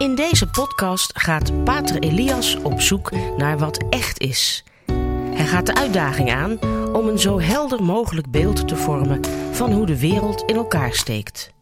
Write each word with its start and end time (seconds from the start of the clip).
In 0.00 0.14
deze 0.14 0.50
podcast 0.50 1.18
gaat 1.18 1.64
Pater 1.64 1.98
Elias 1.98 2.56
op 2.56 2.80
zoek 2.80 3.10
naar 3.36 3.58
wat 3.58 3.84
echt 3.90 4.18
is. 4.18 4.64
Hij 5.34 5.46
gaat 5.46 5.66
de 5.66 5.74
uitdaging 5.74 6.30
aan 6.30 6.58
om 6.92 7.08
een 7.08 7.18
zo 7.18 7.40
helder 7.40 7.82
mogelijk 7.82 8.30
beeld 8.30 8.68
te 8.68 8.76
vormen 8.76 9.20
van 9.52 9.72
hoe 9.72 9.86
de 9.86 9.98
wereld 9.98 10.42
in 10.42 10.56
elkaar 10.56 10.92
steekt. 10.92 11.52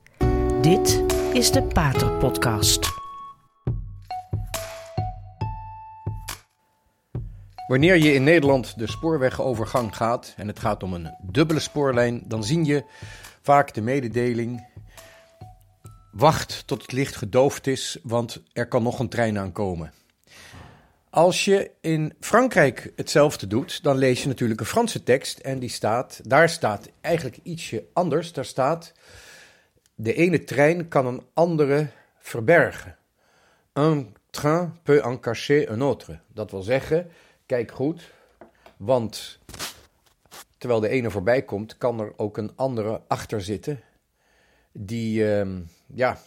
Dit 0.61 1.03
is 1.33 1.51
de 1.51 1.63
Pater 1.63 2.11
Podcast. 2.11 2.89
Wanneer 7.67 7.97
je 7.97 8.13
in 8.13 8.25
Nederland 8.25 8.79
de 8.79 8.87
spoorwegovergang 8.87 9.97
gaat 9.97 10.35
en 10.37 10.47
het 10.47 10.59
gaat 10.59 10.83
om 10.83 10.93
een 10.93 11.15
dubbele 11.23 11.61
spoorlijn, 11.61 12.23
dan 12.27 12.45
zie 12.45 12.65
je 12.65 12.85
vaak 13.43 13.75
de 13.75 13.81
mededeling: 13.81 14.67
wacht 16.19 16.67
tot 16.67 16.83
het 16.83 16.93
licht 16.93 17.17
gedoofd 17.17 17.67
is, 17.67 17.99
want 18.03 18.43
er 18.53 18.69
kan 18.69 18.83
nog 18.83 18.99
een 18.99 19.09
trein 19.09 19.39
aankomen. 19.39 19.93
Als 21.11 21.45
je 21.45 21.71
in 21.81 22.15
Frankrijk 22.21 22.93
hetzelfde 22.97 23.47
doet, 23.47 23.83
dan 23.83 23.97
lees 23.97 24.23
je 24.23 24.29
natuurlijk 24.29 24.61
een 24.61 24.67
Franse 24.67 25.03
tekst 25.03 25.39
en 25.39 25.59
die 25.59 25.69
staat, 25.69 26.21
daar 26.25 26.49
staat 26.49 26.89
eigenlijk 27.01 27.39
ietsje 27.43 27.85
anders. 27.93 28.33
Daar 28.33 28.45
staat: 28.45 28.93
de 29.95 30.15
ene 30.15 30.45
trein 30.45 30.89
kan 30.89 31.07
een 31.07 31.23
andere 31.35 31.89
verbergen. 32.19 32.97
Un 33.73 34.17
train 34.31 34.79
peut 34.83 35.03
en 35.03 35.21
cacher 35.21 35.71
un 35.71 35.81
autre. 35.81 36.19
Dat 36.27 36.51
wil 36.51 36.63
zeggen, 36.63 37.11
kijk 37.47 37.71
goed, 37.71 38.13
want 38.77 39.39
terwijl 40.59 40.81
de 40.81 40.89
ene 40.89 41.11
voorbij 41.11 41.43
komt, 41.43 41.79
kan 41.79 42.01
er 42.01 42.13
ook 42.17 42.37
een 42.37 42.53
andere 42.57 43.01
achter 43.07 43.43
zitten 43.43 43.83
die, 44.73 45.35
ehm, 45.35 45.61
ja, 45.95 46.19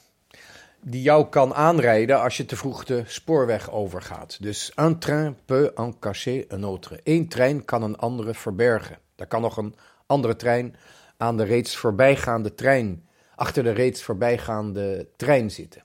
die 0.81 1.01
jou 1.01 1.29
kan 1.29 1.53
aanrijden 1.53 2.21
als 2.21 2.37
je 2.37 2.45
te 2.45 2.55
vroeg 2.55 2.83
de 2.83 3.03
spoorweg 3.05 3.71
overgaat. 3.71 4.37
Dus 4.41 4.71
un 4.75 4.99
train 4.99 5.37
peut 5.45 5.77
en 5.77 5.99
cacher 5.99 6.45
un 6.53 6.63
autre. 6.63 6.99
Eén 7.03 7.27
trein 7.27 7.65
kan 7.65 7.83
een 7.83 7.97
andere 7.97 8.33
verbergen. 8.33 8.99
Er 9.15 9.27
kan 9.27 9.41
nog 9.41 9.57
een 9.57 9.75
andere 10.05 10.35
trein 10.35 10.75
aan 11.17 11.37
de 11.37 11.43
reeds 11.43 11.75
voorbijgaande 11.75 12.55
trein, 12.55 13.07
achter 13.35 13.63
de 13.63 13.71
reeds 13.71 14.03
voorbijgaande 14.03 15.07
trein 15.15 15.51
zitten. 15.51 15.83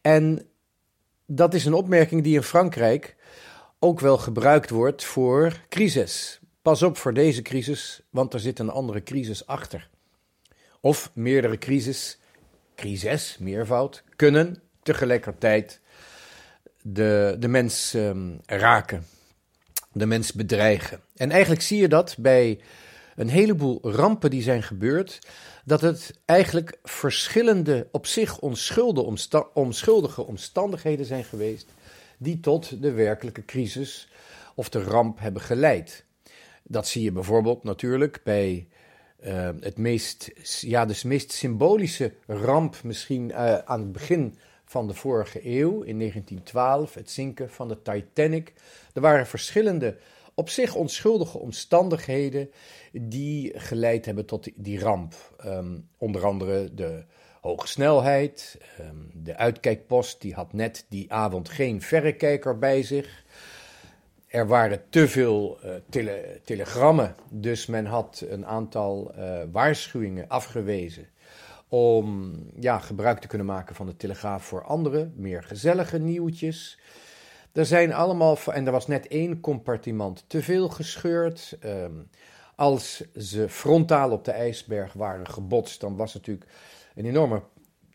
En 0.00 0.46
dat 1.26 1.54
is 1.54 1.64
een 1.64 1.74
opmerking 1.74 2.22
die 2.22 2.34
in 2.34 2.42
Frankrijk 2.42 3.16
ook 3.78 4.00
wel 4.00 4.18
gebruikt 4.18 4.70
wordt 4.70 5.04
voor 5.04 5.60
crisis. 5.68 6.40
Pas 6.62 6.82
op 6.82 6.96
voor 6.96 7.14
deze 7.14 7.42
crisis, 7.42 8.02
want 8.10 8.34
er 8.34 8.40
zit 8.40 8.58
een 8.58 8.70
andere 8.70 9.02
crisis 9.02 9.46
achter. 9.46 9.88
Of 10.80 11.10
meerdere 11.14 11.58
crisis, 11.58 12.18
crisis, 12.76 13.36
meervoud, 13.40 14.02
kunnen 14.16 14.62
tegelijkertijd 14.82 15.80
de, 16.82 17.36
de 17.38 17.48
mens 17.48 17.94
ehm, 17.94 18.34
raken, 18.46 19.06
de 19.92 20.06
mens 20.06 20.32
bedreigen. 20.32 21.00
En 21.16 21.30
eigenlijk 21.30 21.62
zie 21.62 21.80
je 21.80 21.88
dat 21.88 22.14
bij 22.18 22.60
een 23.16 23.28
heleboel 23.28 23.78
rampen 23.82 24.30
die 24.30 24.42
zijn 24.42 24.62
gebeurd, 24.62 25.18
dat 25.64 25.80
het 25.80 26.20
eigenlijk 26.24 26.78
verschillende, 26.82 27.88
op 27.92 28.06
zich 28.06 28.38
onschuldige, 28.38 29.48
onschuldige 29.54 30.26
omstandigheden 30.26 31.06
zijn 31.06 31.24
geweest 31.24 31.68
die 32.18 32.40
tot 32.40 32.82
de 32.82 32.92
werkelijke 32.92 33.44
crisis 33.44 34.08
of 34.54 34.68
de 34.68 34.82
ramp 34.82 35.18
hebben 35.20 35.42
geleid. 35.42 36.04
Dat 36.62 36.88
zie 36.88 37.02
je 37.02 37.12
bijvoorbeeld 37.12 37.64
natuurlijk 37.64 38.20
bij 38.24 38.68
uh, 39.26 39.48
het 39.60 39.78
meest, 39.78 40.30
ja, 40.60 40.84
dus 40.84 41.02
meest 41.02 41.32
symbolische 41.32 42.12
ramp 42.26 42.82
misschien 42.82 43.28
uh, 43.28 43.58
aan 43.58 43.80
het 43.80 43.92
begin 43.92 44.38
van 44.64 44.86
de 44.86 44.94
vorige 44.94 45.40
eeuw, 45.44 45.82
in 45.82 45.98
1912, 45.98 46.94
het 46.94 47.10
zinken 47.10 47.50
van 47.50 47.68
de 47.68 47.82
Titanic. 47.82 48.52
Er 48.94 49.00
waren 49.00 49.26
verschillende 49.26 49.96
op 50.34 50.48
zich 50.48 50.74
onschuldige 50.74 51.38
omstandigheden 51.38 52.50
die 52.92 53.58
geleid 53.58 54.04
hebben 54.04 54.26
tot 54.26 54.48
die, 54.54 54.80
ramp. 54.80 55.14
Um, 55.44 55.88
onder 55.98 56.24
andere 56.26 56.74
de 56.74 57.04
hoge 57.40 57.66
snelheid, 57.66 58.58
um, 58.80 59.10
de 59.14 59.36
uitkijkpost, 59.36 60.20
die 60.20 60.34
had 60.34 60.52
net 60.52 60.86
die 60.88 61.12
avond 61.12 61.48
geen 61.48 61.82
verrekijker 61.82 62.58
bij 62.58 62.82
zich. 62.82 63.24
Er 64.26 64.46
waren 64.46 64.82
te 64.88 65.08
veel 65.08 65.58
tele 65.88 66.40
telegrammen, 66.44 67.14
dus 67.30 67.66
men 67.66 67.86
had 67.86 68.24
een 68.28 68.46
aantal 68.46 69.14
uh, 69.18 69.42
waarschuwingen 69.52 70.28
afgewezen 70.28 71.08
om 71.68 72.34
ja, 72.60 72.78
gebruik 72.78 73.18
te 73.18 73.26
kunnen 73.26 73.46
maken 73.46 73.74
van 73.74 73.86
de 73.86 73.96
telegraaf 73.96 74.44
voor 74.44 74.64
andere, 74.64 75.10
meer 75.14 75.42
gezellige 75.42 75.98
nieuwtjes. 75.98 76.78
Er 77.52 77.66
zijn 77.66 77.92
allemaal, 77.92 78.38
en 78.52 78.66
er 78.66 78.72
was 78.72 78.86
net 78.86 79.08
één 79.08 79.40
compartiment 79.40 80.24
te 80.26 80.42
veel 80.42 80.68
gescheurd. 80.68 81.58
Um, 81.64 82.08
als 82.54 83.04
ze 83.16 83.48
frontaal 83.48 84.10
op 84.10 84.24
de 84.24 84.30
ijsberg 84.30 84.92
waren 84.92 85.28
gebotst, 85.28 85.80
dan 85.80 85.96
was 85.96 86.14
natuurlijk 86.14 86.50
een 86.94 87.04
enorme 87.04 87.42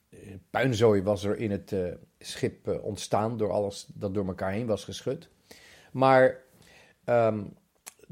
eh, 0.09 0.19
puinzooi 0.49 1.03
was 1.03 1.23
er 1.23 1.37
in 1.37 1.51
het 1.51 1.75
schip 2.19 2.79
ontstaan 2.81 3.37
door 3.37 3.51
alles 3.51 3.87
dat 3.93 4.13
door 4.13 4.27
elkaar 4.27 4.51
heen 4.51 4.67
was 4.67 4.83
geschud. 4.83 5.29
Maar 5.91 6.37
um, 7.05 7.53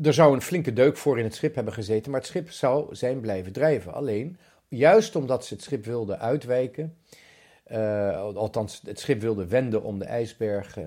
er 0.01 0.13
zou 0.13 0.33
een 0.33 0.41
flinke 0.41 0.73
deuk 0.73 0.97
voor 0.97 1.17
in 1.17 1.23
het 1.23 1.35
schip 1.35 1.55
hebben 1.55 1.73
gezeten, 1.73 2.11
maar 2.11 2.19
het 2.19 2.29
schip 2.29 2.51
zou 2.51 2.95
zijn 2.95 3.19
blijven 3.19 3.51
drijven. 3.51 3.93
Alleen, 3.93 4.37
juist 4.67 5.15
omdat 5.15 5.45
ze 5.45 5.53
het 5.53 5.63
schip 5.63 5.85
wilden 5.85 6.19
uitwijken, 6.19 6.97
uh, 7.71 8.19
althans 8.19 8.81
het 8.85 8.99
schip 8.99 9.21
wilde 9.21 9.47
wenden 9.47 9.83
om 9.83 9.99
de 9.99 10.05
ijsberg 10.05 10.77
uh, 10.77 10.85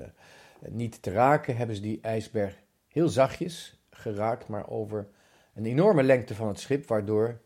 niet 0.68 1.02
te 1.02 1.10
raken, 1.10 1.56
hebben 1.56 1.76
ze 1.76 1.82
die 1.82 1.98
ijsberg 2.02 2.56
heel 2.88 3.08
zachtjes 3.08 3.80
geraakt, 3.90 4.48
maar 4.48 4.70
over 4.70 5.06
een 5.54 5.66
enorme 5.66 6.02
lengte 6.02 6.34
van 6.34 6.48
het 6.48 6.60
schip, 6.60 6.88
waardoor 6.88 7.40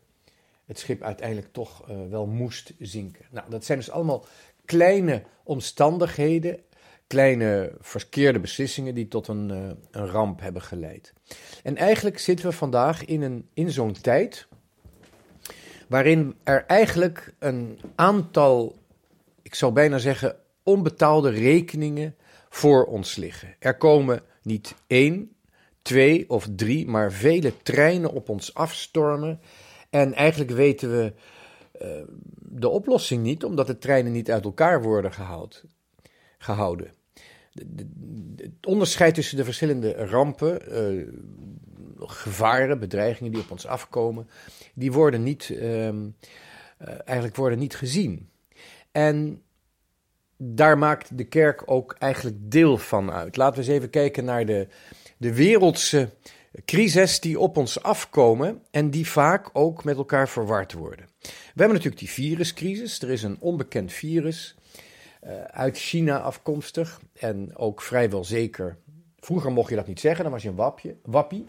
het 0.65 0.79
schip 0.79 1.01
uiteindelijk 1.01 1.53
toch 1.53 1.89
uh, 1.89 1.97
wel 2.09 2.25
moest 2.25 2.73
zinken. 2.79 3.25
Nou, 3.31 3.49
dat 3.49 3.65
zijn 3.65 3.77
dus 3.77 3.91
allemaal 3.91 4.25
kleine 4.65 5.23
omstandigheden 5.43 6.59
kleine 7.07 7.71
verkeerde 7.79 8.39
beslissingen 8.39 8.95
die 8.95 9.07
tot 9.07 9.27
een, 9.27 9.49
uh, 9.49 9.69
een 9.91 10.07
ramp 10.07 10.39
hebben 10.39 10.61
geleid. 10.61 11.13
En 11.63 11.77
eigenlijk 11.77 12.19
zitten 12.19 12.45
we 12.45 12.51
vandaag 12.51 13.05
in, 13.05 13.21
een, 13.21 13.47
in 13.53 13.71
zo'n 13.71 14.01
tijd 14.01 14.47
waarin 15.87 16.35
er 16.43 16.65
eigenlijk 16.65 17.33
een 17.39 17.79
aantal, 17.95 18.75
ik 19.41 19.55
zou 19.55 19.73
bijna 19.73 19.97
zeggen, 19.97 20.35
onbetaalde 20.63 21.29
rekeningen 21.29 22.15
voor 22.49 22.85
ons 22.85 23.15
liggen. 23.15 23.55
Er 23.59 23.77
komen 23.77 24.21
niet 24.41 24.75
één, 24.87 25.31
twee 25.81 26.29
of 26.29 26.47
drie, 26.55 26.87
maar 26.87 27.11
vele 27.11 27.53
treinen 27.63 28.11
op 28.11 28.29
ons 28.29 28.53
afstormen. 28.53 29.39
En 29.89 30.13
eigenlijk 30.13 30.51
weten 30.51 30.91
we 30.91 31.13
uh, 31.81 31.87
de 32.39 32.69
oplossing 32.69 33.23
niet, 33.23 33.43
omdat 33.43 33.67
de 33.67 33.77
treinen 33.77 34.11
niet 34.11 34.31
uit 34.31 34.43
elkaar 34.43 34.81
worden 34.81 35.11
gehouden 36.37 36.96
het 38.35 38.65
onderscheid 38.65 39.13
tussen 39.13 39.37
de 39.37 39.43
verschillende 39.43 39.91
rampen, 39.91 40.61
uh, 40.71 41.07
gevaren, 41.99 42.79
bedreigingen 42.79 43.31
die 43.31 43.41
op 43.41 43.51
ons 43.51 43.65
afkomen, 43.65 44.29
die 44.73 44.91
worden 44.91 45.23
niet, 45.23 45.49
um, 45.49 46.15
uh, 46.81 46.87
eigenlijk 47.05 47.35
worden 47.35 47.59
niet 47.59 47.75
gezien. 47.75 48.29
En 48.91 49.41
daar 50.37 50.77
maakt 50.77 51.17
de 51.17 51.23
kerk 51.23 51.63
ook 51.65 51.95
eigenlijk 51.99 52.35
deel 52.39 52.77
van 52.77 53.11
uit. 53.11 53.37
Laten 53.37 53.61
we 53.61 53.67
eens 53.67 53.75
even 53.75 53.89
kijken 53.89 54.25
naar 54.25 54.45
de, 54.45 54.67
de 55.17 55.33
wereldse 55.33 56.09
crises 56.65 57.19
die 57.19 57.39
op 57.39 57.57
ons 57.57 57.83
afkomen 57.83 58.61
en 58.71 58.89
die 58.89 59.07
vaak 59.07 59.49
ook 59.53 59.83
met 59.83 59.97
elkaar 59.97 60.29
verward 60.29 60.73
worden. 60.73 61.05
We 61.21 61.63
hebben 61.63 61.75
natuurlijk 61.75 62.01
die 62.01 62.09
viruscrisis. 62.09 63.01
Er 63.01 63.09
is 63.09 63.23
een 63.23 63.37
onbekend 63.39 63.93
virus 63.93 64.55
uh, 65.23 65.43
uit 65.43 65.77
China 65.77 66.19
afkomstig 66.19 67.01
en 67.13 67.55
ook 67.55 67.81
vrijwel 67.81 68.23
zeker. 68.23 68.77
Vroeger 69.19 69.51
mocht 69.51 69.69
je 69.69 69.75
dat 69.75 69.87
niet 69.87 69.99
zeggen, 69.99 70.23
dan 70.23 70.33
was 70.33 70.43
je 70.43 70.49
een 70.49 70.55
wapje, 70.55 70.95
wappie. 71.03 71.45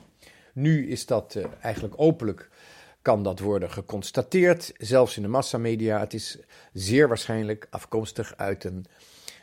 Nu 0.52 0.88
is 0.88 1.06
dat 1.06 1.34
uh, 1.34 1.44
eigenlijk 1.60 1.94
openlijk, 1.96 2.50
kan 3.02 3.22
dat 3.22 3.38
worden 3.38 3.70
geconstateerd, 3.70 4.72
zelfs 4.76 5.16
in 5.16 5.22
de 5.22 5.28
massamedia. 5.28 6.00
Het 6.00 6.14
is 6.14 6.38
zeer 6.72 7.08
waarschijnlijk 7.08 7.66
afkomstig 7.70 8.36
uit 8.36 8.64
een 8.64 8.86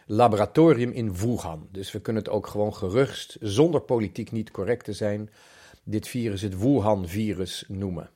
laboratorium 0.05 0.91
in 0.91 1.15
Wuhan. 1.15 1.67
Dus 1.71 1.91
we 1.91 1.99
kunnen 1.99 2.23
het 2.23 2.31
ook 2.31 2.47
gewoon 2.47 2.75
gerust, 2.75 3.37
zonder 3.39 3.81
politiek 3.81 4.31
niet 4.31 4.51
correct 4.51 4.85
te 4.85 4.93
zijn, 4.93 5.29
dit 5.83 6.07
virus 6.07 6.41
het 6.41 6.59
Wuhan-virus 6.59 7.65
noemen. 7.67 8.09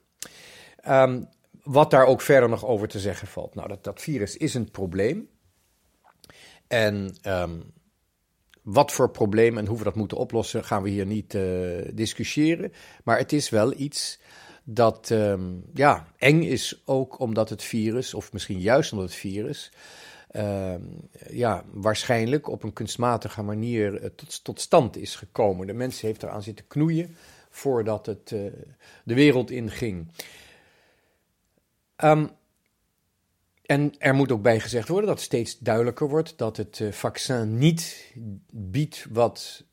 Um, 0.88 1.28
wat 1.64 1.92
daar 1.92 2.06
ook 2.06 2.22
verder 2.22 2.50
nog 2.50 2.66
over 2.66 2.88
te 2.88 3.00
zeggen 3.00 3.28
valt. 3.28 3.56
Nou, 3.56 3.68
dat, 3.68 3.84
dat 3.84 4.02
virus 4.02 4.38
is 4.38 4.54
een 4.54 4.72
probleem. 4.72 5.30
En 6.70 7.16
um, 7.24 7.74
wat 8.62 8.92
voor 8.92 9.12
problemen 9.12 9.60
en 9.60 9.70
hoe 9.70 9.78
we 9.78 9.84
dat 9.84 9.96
moeten 9.96 10.18
oplossen, 10.18 10.64
gaan 10.64 10.84
we 10.84 10.90
hier 10.90 11.06
niet 11.06 11.34
uh, 11.34 11.82
discussiëren. 11.94 12.74
Maar 13.04 13.18
het 13.18 13.34
is 13.34 13.50
wel 13.50 13.74
iets 13.80 14.20
dat 14.64 15.10
um, 15.10 15.64
ja, 15.74 16.08
eng 16.18 16.42
is, 16.42 16.82
ook 16.86 17.20
omdat 17.20 17.50
het 17.50 17.64
virus, 17.64 18.14
of 18.14 18.34
misschien 18.34 18.60
juist 18.60 18.92
omdat 18.92 19.08
het 19.08 19.18
virus, 19.18 19.72
ehm, 20.32 20.82
ja, 21.30 21.64
waarschijnlijk 21.72 22.48
op 22.48 22.64
een 22.64 22.74
kunstmatige 22.74 23.42
manier 23.42 24.02
eh, 24.02 24.10
tot, 24.44 24.62
stand 24.62 24.98
is 24.98 25.16
gekomen. 25.16 25.68
De 25.68 25.74
mens 25.74 26.02
heeft 26.02 26.24
eraan 26.24 26.44
zitten 26.44 26.68
knoeien 26.68 27.16
voordat 27.50 28.06
het 28.06 28.32
uh, 28.32 28.52
de 29.04 29.14
wereld 29.14 29.52
inging. 29.52 30.12
Um, 32.04 32.30
en 33.70 33.94
er 33.98 34.14
moet 34.14 34.32
ook 34.32 34.42
bij 34.42 34.60
gezegd 34.60 34.88
worden 34.88 35.10
dat 35.10 35.22
steeds 35.22 35.60
duidelijker 35.60 36.10
wordt 36.10 36.38
dat 36.38 36.58
het 36.58 36.80
uh, 36.80 36.92
vaccin 36.92 37.58
niet 37.58 38.14
biedt 38.52 39.06
wat 39.10 39.64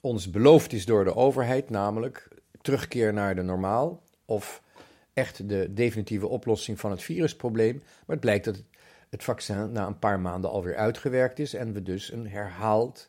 ons 0.00 0.30
beloofd 0.30 0.72
is 0.72 0.84
door 0.84 1.04
de 1.04 1.14
overheid, 1.14 1.70
namelijk 1.70 2.28
terugkeer 2.60 3.12
naar 3.12 3.34
de 3.34 3.42
normaal 3.42 4.02
of 4.24 4.62
echt 5.12 5.48
de 5.48 5.72
definitieve 5.74 6.26
oplossing 6.26 6.80
van 6.80 6.90
het 6.90 7.02
virusprobleem. 7.02 7.74
Maar 7.74 8.16
het 8.16 8.20
blijkt 8.20 8.44
dat 8.44 8.62
het 9.10 9.24
vaccin 9.24 9.72
na 9.72 9.86
een 9.86 9.98
paar 9.98 10.20
maanden 10.20 10.50
alweer 10.50 10.76
uitgewerkt 10.76 11.38
is 11.38 11.54
en 11.54 11.72
we 11.72 11.82
dus 11.82 12.12
een, 12.12 12.28
herhaald, 12.28 13.08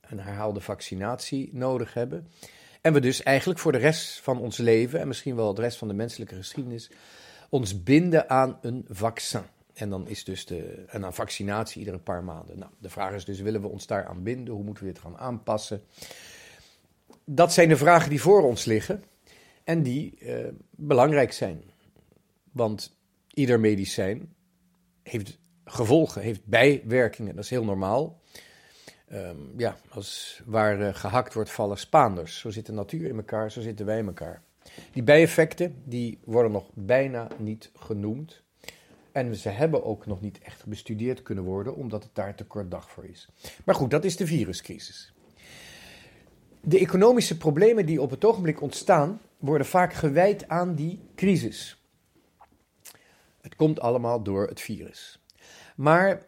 een 0.00 0.20
herhaalde 0.20 0.60
vaccinatie 0.60 1.50
nodig 1.52 1.94
hebben. 1.94 2.28
En 2.80 2.92
we 2.92 3.00
dus 3.00 3.22
eigenlijk 3.22 3.58
voor 3.58 3.72
de 3.72 3.78
rest 3.78 4.20
van 4.20 4.40
ons 4.40 4.56
leven 4.56 5.00
en 5.00 5.08
misschien 5.08 5.36
wel 5.36 5.54
de 5.54 5.62
rest 5.62 5.78
van 5.78 5.88
de 5.88 5.94
menselijke 5.94 6.34
geschiedenis 6.34 6.90
ons 7.48 7.82
binden 7.82 8.30
aan 8.30 8.58
een 8.60 8.84
vaccin. 8.88 9.42
En 9.74 9.90
dan 9.90 10.08
is 10.08 10.24
dus 10.24 10.46
de, 10.46 10.84
een 10.86 11.12
vaccinatie 11.12 11.78
iedere 11.78 11.98
paar 11.98 12.24
maanden. 12.24 12.58
Nou, 12.58 12.70
de 12.78 12.88
vraag 12.88 13.12
is 13.12 13.24
dus, 13.24 13.40
willen 13.40 13.60
we 13.60 13.68
ons 13.68 13.86
daaraan 13.86 14.22
binden? 14.22 14.54
Hoe 14.54 14.64
moeten 14.64 14.84
we 14.84 14.92
dit 14.92 15.02
gaan 15.02 15.18
aanpassen? 15.18 15.82
Dat 17.24 17.52
zijn 17.52 17.68
de 17.68 17.76
vragen 17.76 18.10
die 18.10 18.20
voor 18.20 18.42
ons 18.42 18.64
liggen 18.64 19.04
en 19.64 19.82
die 19.82 20.16
uh, 20.20 20.48
belangrijk 20.70 21.32
zijn. 21.32 21.62
Want 22.52 22.96
ieder 23.30 23.60
medicijn 23.60 24.34
heeft 25.02 25.38
gevolgen, 25.64 26.22
heeft 26.22 26.44
bijwerkingen. 26.44 27.34
Dat 27.34 27.44
is 27.44 27.50
heel 27.50 27.64
normaal. 27.64 28.20
Um, 29.12 29.52
ja, 29.56 29.76
als 29.88 30.42
waar 30.44 30.80
uh, 30.80 30.94
gehakt 30.94 31.34
wordt, 31.34 31.50
vallen 31.50 31.78
Spaanders. 31.78 32.38
Zo 32.38 32.50
zit 32.50 32.66
de 32.66 32.72
natuur 32.72 33.08
in 33.08 33.16
elkaar, 33.16 33.50
zo 33.50 33.60
zitten 33.60 33.86
wij 33.86 33.98
in 33.98 34.06
elkaar. 34.06 34.42
Die 34.92 35.02
bijeffecten 35.02 35.82
die 35.84 36.18
worden 36.24 36.52
nog 36.52 36.70
bijna 36.74 37.28
niet 37.38 37.70
genoemd. 37.74 38.42
En 39.12 39.36
ze 39.36 39.48
hebben 39.48 39.84
ook 39.84 40.06
nog 40.06 40.20
niet 40.20 40.38
echt 40.38 40.66
bestudeerd 40.66 41.22
kunnen 41.22 41.44
worden, 41.44 41.76
omdat 41.76 42.02
het 42.02 42.14
daar 42.14 42.34
te 42.34 42.44
kort 42.44 42.70
dag 42.70 42.90
voor 42.90 43.04
is. 43.04 43.28
Maar 43.64 43.74
goed, 43.74 43.90
dat 43.90 44.04
is 44.04 44.16
de 44.16 44.26
viruscrisis. 44.26 45.12
De 46.60 46.78
economische 46.78 47.36
problemen 47.36 47.86
die 47.86 48.00
op 48.00 48.10
het 48.10 48.24
ogenblik 48.24 48.60
ontstaan, 48.60 49.20
worden 49.38 49.66
vaak 49.66 49.92
gewijd 49.92 50.48
aan 50.48 50.74
die 50.74 51.00
crisis. 51.14 51.82
Het 53.40 53.54
komt 53.54 53.80
allemaal 53.80 54.22
door 54.22 54.46
het 54.46 54.60
virus. 54.60 55.22
Maar 55.76 56.26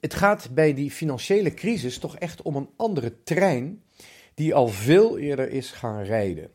het 0.00 0.14
gaat 0.14 0.50
bij 0.54 0.74
die 0.74 0.90
financiële 0.90 1.54
crisis 1.54 1.98
toch 1.98 2.16
echt 2.16 2.42
om 2.42 2.56
een 2.56 2.70
andere 2.76 3.22
trein 3.22 3.82
die 4.34 4.54
al 4.54 4.68
veel 4.68 5.18
eerder 5.18 5.50
is 5.50 5.70
gaan 5.70 6.02
rijden. 6.02 6.50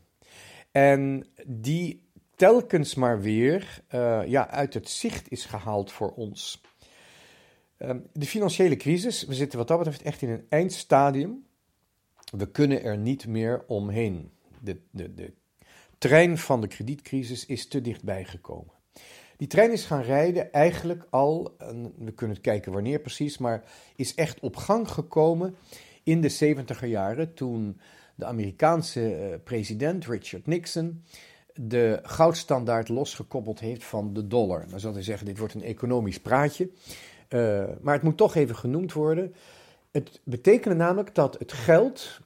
En 0.76 1.26
die 1.46 2.04
telkens 2.36 2.96
maar 2.96 3.22
weer 3.22 3.82
uh, 3.94 4.22
ja, 4.28 4.50
uit 4.50 4.74
het 4.74 4.90
zicht 4.90 5.32
is 5.32 5.46
gehaald 5.46 5.92
voor 5.92 6.12
ons. 6.12 6.62
Uh, 7.78 7.90
de 8.14 8.26
financiële 8.26 8.76
crisis, 8.76 9.26
we 9.26 9.34
zitten 9.34 9.58
wat 9.58 9.68
dat 9.68 9.78
betreft 9.78 10.02
echt 10.02 10.22
in 10.22 10.30
een 10.30 10.46
eindstadium. 10.50 11.46
We 12.38 12.52
kunnen 12.52 12.84
er 12.84 12.98
niet 12.98 13.28
meer 13.28 13.64
omheen. 13.68 14.32
De, 14.60 14.78
de, 14.92 15.14
de 15.14 15.34
trein 15.98 16.38
van 16.38 16.62
de 16.62 16.68
kredietcrisis 16.68 17.46
is 17.46 17.68
te 17.68 17.82
dichtbij 17.82 18.26
gekomen. 18.26 18.74
Die 19.38 19.48
trein 19.48 19.72
is 19.72 19.86
gaan 19.86 20.02
rijden 20.02 20.52
eigenlijk 20.52 21.08
al, 21.10 21.56
we 21.98 22.12
kunnen 22.12 22.42
kijken 22.42 22.72
wanneer 22.72 23.00
precies, 23.00 23.38
maar 23.38 23.64
is 23.96 24.16
echt 24.16 24.40
op 24.40 24.56
gang 24.56 24.90
gekomen 24.90 25.56
in 26.04 26.22
de 26.22 26.30
70 26.30 26.86
jaren 26.86 27.34
toen 27.34 27.80
de 28.16 28.26
Amerikaanse 28.26 29.30
uh, 29.30 29.36
president 29.44 30.06
Richard 30.06 30.48
Nixon 30.48 31.04
de 31.54 32.00
goudstandaard 32.04 32.90
losgekoppeld 32.90 33.60
heeft 33.60 33.84
van 33.84 34.14
de 34.14 34.28
dollar. 34.28 34.70
Dan 34.70 34.80
zal 34.80 34.94
hij 34.94 35.02
zeggen, 35.02 35.26
dit 35.26 35.38
wordt 35.38 35.54
een 35.54 35.64
economisch 35.64 36.20
praatje. 36.20 36.70
Uh, 37.30 37.64
maar 37.82 37.94
het 37.94 38.04
moet 38.04 38.18
toch 38.18 38.36
even 38.36 38.56
genoemd 38.56 38.94
worden. 38.94 39.36
Het 39.92 40.22
betekent 40.24 40.78
namelijk 40.78 41.16
dat 41.16 41.40
het 41.40 41.54
geld 41.54 42.20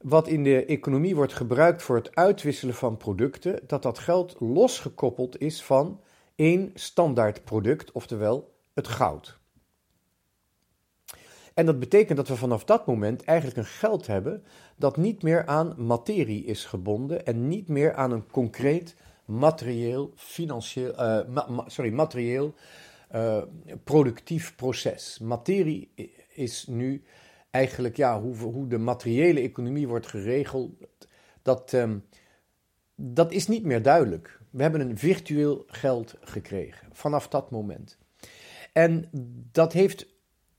wat 0.00 0.28
in 0.28 0.44
de 0.44 0.64
economie 0.64 1.14
wordt 1.14 1.32
gebruikt 1.32 1.82
voor 1.82 1.96
het 1.96 2.14
uitwisselen 2.14 2.74
van 2.74 2.96
producten, 2.96 3.60
dat 3.66 3.82
dat 3.82 3.98
geld 3.98 4.36
losgekoppeld 4.38 5.40
is 5.40 5.62
van 5.62 6.00
één 6.34 6.70
standaard 6.74 7.44
product, 7.44 7.92
oftewel 7.92 8.54
het 8.74 8.88
goud. 8.88 9.38
En 11.56 11.66
dat 11.66 11.78
betekent 11.78 12.16
dat 12.16 12.28
we 12.28 12.36
vanaf 12.36 12.64
dat 12.64 12.86
moment 12.86 13.24
eigenlijk 13.24 13.58
een 13.58 13.64
geld 13.64 14.06
hebben 14.06 14.44
dat 14.76 14.96
niet 14.96 15.22
meer 15.22 15.46
aan 15.46 15.74
materie 15.86 16.44
is 16.44 16.64
gebonden 16.64 17.26
en 17.26 17.48
niet 17.48 17.68
meer 17.68 17.94
aan 17.94 18.10
een 18.10 18.26
concreet 18.30 18.96
materieel, 19.24 20.12
financieel, 20.16 20.92
uh, 21.00 21.58
sorry, 21.66 21.92
materieel 21.92 22.54
uh, 23.14 23.42
productief 23.84 24.54
proces. 24.54 25.18
Materie 25.18 25.92
is 26.34 26.66
nu 26.66 27.02
eigenlijk, 27.50 27.96
ja, 27.96 28.20
hoe, 28.20 28.36
hoe 28.36 28.66
de 28.66 28.78
materiële 28.78 29.40
economie 29.40 29.88
wordt 29.88 30.06
geregeld, 30.06 30.70
dat, 31.42 31.72
um, 31.72 32.04
dat 32.94 33.32
is 33.32 33.46
niet 33.46 33.64
meer 33.64 33.82
duidelijk. 33.82 34.40
We 34.50 34.62
hebben 34.62 34.80
een 34.80 34.98
virtueel 34.98 35.64
geld 35.66 36.14
gekregen 36.20 36.88
vanaf 36.92 37.28
dat 37.28 37.50
moment. 37.50 37.98
En 38.72 39.08
dat 39.52 39.72
heeft 39.72 40.14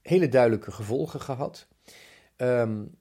hele 0.07 0.29
duidelijke 0.29 0.71
gevolgen 0.71 1.21
gehad. 1.21 1.67
Um, 2.37 2.97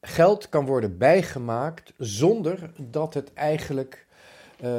geld 0.00 0.48
kan 0.48 0.66
worden 0.66 0.98
bijgemaakt 0.98 1.92
zonder 1.96 2.72
dat 2.76 3.14
het 3.14 3.32
eigenlijk, 3.32 4.06
uh, 4.64 4.78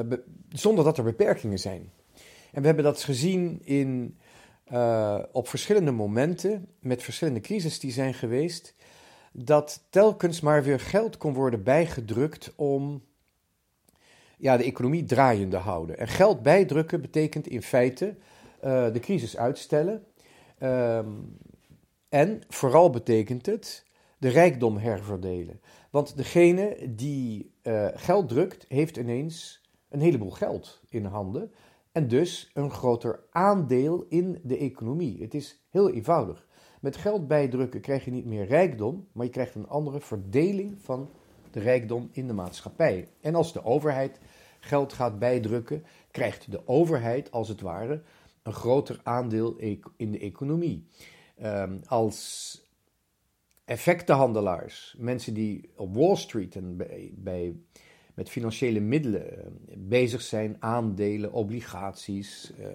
zonder 0.49 0.83
dat 0.83 0.97
er 0.97 1.03
beperkingen 1.03 1.59
zijn. 1.59 1.91
En 2.51 2.61
we 2.61 2.67
hebben 2.67 2.83
dat 2.83 3.03
gezien 3.03 3.61
in, 3.63 4.17
uh, 4.71 5.19
op 5.31 5.47
verschillende 5.47 5.91
momenten, 5.91 6.67
met 6.79 7.03
verschillende 7.03 7.39
crises 7.39 7.79
die 7.79 7.91
zijn 7.91 8.13
geweest, 8.13 8.75
dat 9.31 9.83
telkens 9.89 10.41
maar 10.41 10.63
weer 10.63 10.79
geld 10.79 11.17
kon 11.17 11.33
worden 11.33 11.63
bijgedrukt 11.63 12.53
om 12.55 13.03
ja, 14.37 14.57
de 14.57 14.63
economie 14.63 15.03
draaiende 15.03 15.57
te 15.57 15.61
houden. 15.61 15.97
En 15.97 16.07
geld 16.07 16.41
bijdrukken 16.41 17.01
betekent 17.01 17.47
in 17.47 17.61
feite 17.61 18.15
uh, 18.63 18.93
de 18.93 18.99
crisis 18.99 19.37
uitstellen. 19.37 20.05
En 22.11 22.41
vooral 22.47 22.89
betekent 22.89 23.45
het 23.45 23.85
de 24.17 24.29
rijkdom 24.29 24.77
herverdelen. 24.77 25.61
Want 25.89 26.17
degene 26.17 26.93
die 26.95 27.53
uh, 27.63 27.87
geld 27.93 28.29
drukt, 28.29 28.65
heeft 28.67 28.97
ineens 28.97 29.61
een 29.89 29.99
heleboel 29.99 30.31
geld 30.31 30.81
in 30.89 31.05
handen. 31.05 31.51
En 31.91 32.07
dus 32.07 32.51
een 32.53 32.71
groter 32.71 33.23
aandeel 33.29 34.05
in 34.09 34.39
de 34.43 34.57
economie. 34.57 35.21
Het 35.21 35.33
is 35.33 35.63
heel 35.69 35.89
eenvoudig. 35.89 36.47
Met 36.81 36.97
geld 36.97 37.27
bijdrukken 37.27 37.81
krijg 37.81 38.05
je 38.05 38.11
niet 38.11 38.25
meer 38.25 38.45
rijkdom, 38.45 39.07
maar 39.11 39.25
je 39.25 39.31
krijgt 39.31 39.55
een 39.55 39.67
andere 39.67 39.99
verdeling 39.99 40.77
van 40.81 41.09
de 41.51 41.59
rijkdom 41.59 42.09
in 42.11 42.27
de 42.27 42.33
maatschappij. 42.33 43.07
En 43.21 43.35
als 43.35 43.53
de 43.53 43.63
overheid 43.63 44.19
geld 44.59 44.93
gaat 44.93 45.19
bijdrukken, 45.19 45.83
krijgt 46.11 46.51
de 46.51 46.67
overheid 46.67 47.31
als 47.31 47.47
het 47.47 47.61
ware 47.61 48.01
een 48.43 48.53
groter 48.53 48.99
aandeel 49.03 49.55
in 49.97 50.11
de 50.11 50.19
economie. 50.19 50.87
Um, 51.43 51.81
als 51.85 52.59
effectenhandelaars, 53.65 54.95
mensen 54.97 55.33
die 55.33 55.71
op 55.75 55.95
Wall 55.95 56.15
Street 56.15 56.55
en 56.55 56.77
bij, 57.15 57.55
met 58.13 58.29
financiële 58.29 58.79
middelen 58.79 59.25
uh, 59.33 59.75
bezig 59.77 60.21
zijn, 60.21 60.55
aandelen, 60.59 61.31
obligaties, 61.31 62.51
uh, 62.59 62.67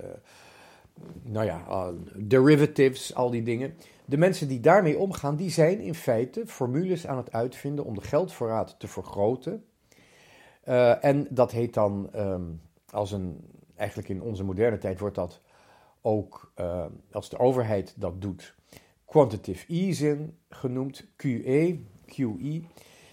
nou 1.23 1.46
ja, 1.46 1.92
derivatives, 2.16 3.14
al 3.14 3.30
die 3.30 3.42
dingen. 3.42 3.75
De 4.04 4.16
mensen 4.16 4.49
die 4.49 4.61
daarmee 4.61 4.99
omgaan, 4.99 5.37
die 5.37 5.50
zijn 5.50 5.80
in 5.80 5.94
feite 5.94 6.46
formules 6.46 7.06
aan 7.06 7.16
het 7.16 7.32
uitvinden 7.32 7.85
om 7.85 7.94
de 7.94 8.00
geldvoorraad 8.00 8.75
te 8.78 8.88
vergroten. 8.88 9.64
Uh, 10.68 11.04
en 11.04 11.26
dat 11.30 11.52
heet 11.52 11.75
dan, 11.75 12.11
um, 12.16 12.61
als 12.90 13.12
een, 13.12 13.40
eigenlijk 13.75 14.08
in 14.08 14.23
onze 14.23 14.44
moderne 14.44 14.78
tijd 14.78 14.99
wordt 14.99 15.14
dat 15.16 15.40
ook, 16.00 16.52
als 17.11 17.30
de 17.30 17.38
overheid 17.38 17.94
dat 17.96 18.20
doet, 18.20 18.54
quantitative 19.06 19.66
easing 19.66 20.32
genoemd, 20.48 21.06
QE, 21.16 21.80
QE. 22.06 22.62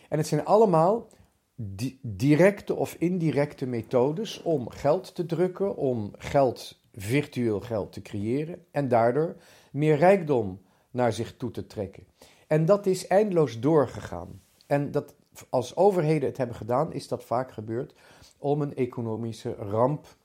En 0.09 0.17
het 0.17 0.27
zijn 0.27 0.45
allemaal 0.45 1.07
di 1.55 1.99
directe 2.01 2.75
of 2.75 2.95
indirecte 2.99 3.65
methodes 3.65 4.41
om 4.41 4.69
geld 4.69 5.15
te 5.15 5.25
drukken, 5.25 5.75
om 5.75 6.11
geld, 6.17 6.81
virtueel 6.93 7.59
geld 7.59 7.91
te 7.91 8.01
creëren 8.01 8.65
en 8.71 8.87
daardoor 8.87 9.35
meer 9.71 9.95
rijkdom 9.95 10.61
naar 10.91 11.13
zich 11.13 11.37
toe 11.37 11.51
te 11.51 11.67
trekken. 11.67 12.03
En 12.47 12.65
dat 12.65 12.85
is 12.85 13.07
eindeloos 13.07 13.59
doorgegaan. 13.59 14.41
En 14.67 14.91
dat 14.91 15.15
als 15.49 15.75
overheden 15.75 16.29
het 16.29 16.37
hebben 16.37 16.55
gedaan, 16.55 16.93
is 16.93 17.07
dat 17.07 17.23
vaak 17.23 17.51
gebeurd 17.51 17.93
om 18.37 18.61
een 18.61 18.75
economische 18.75 19.53
ramp 19.53 20.15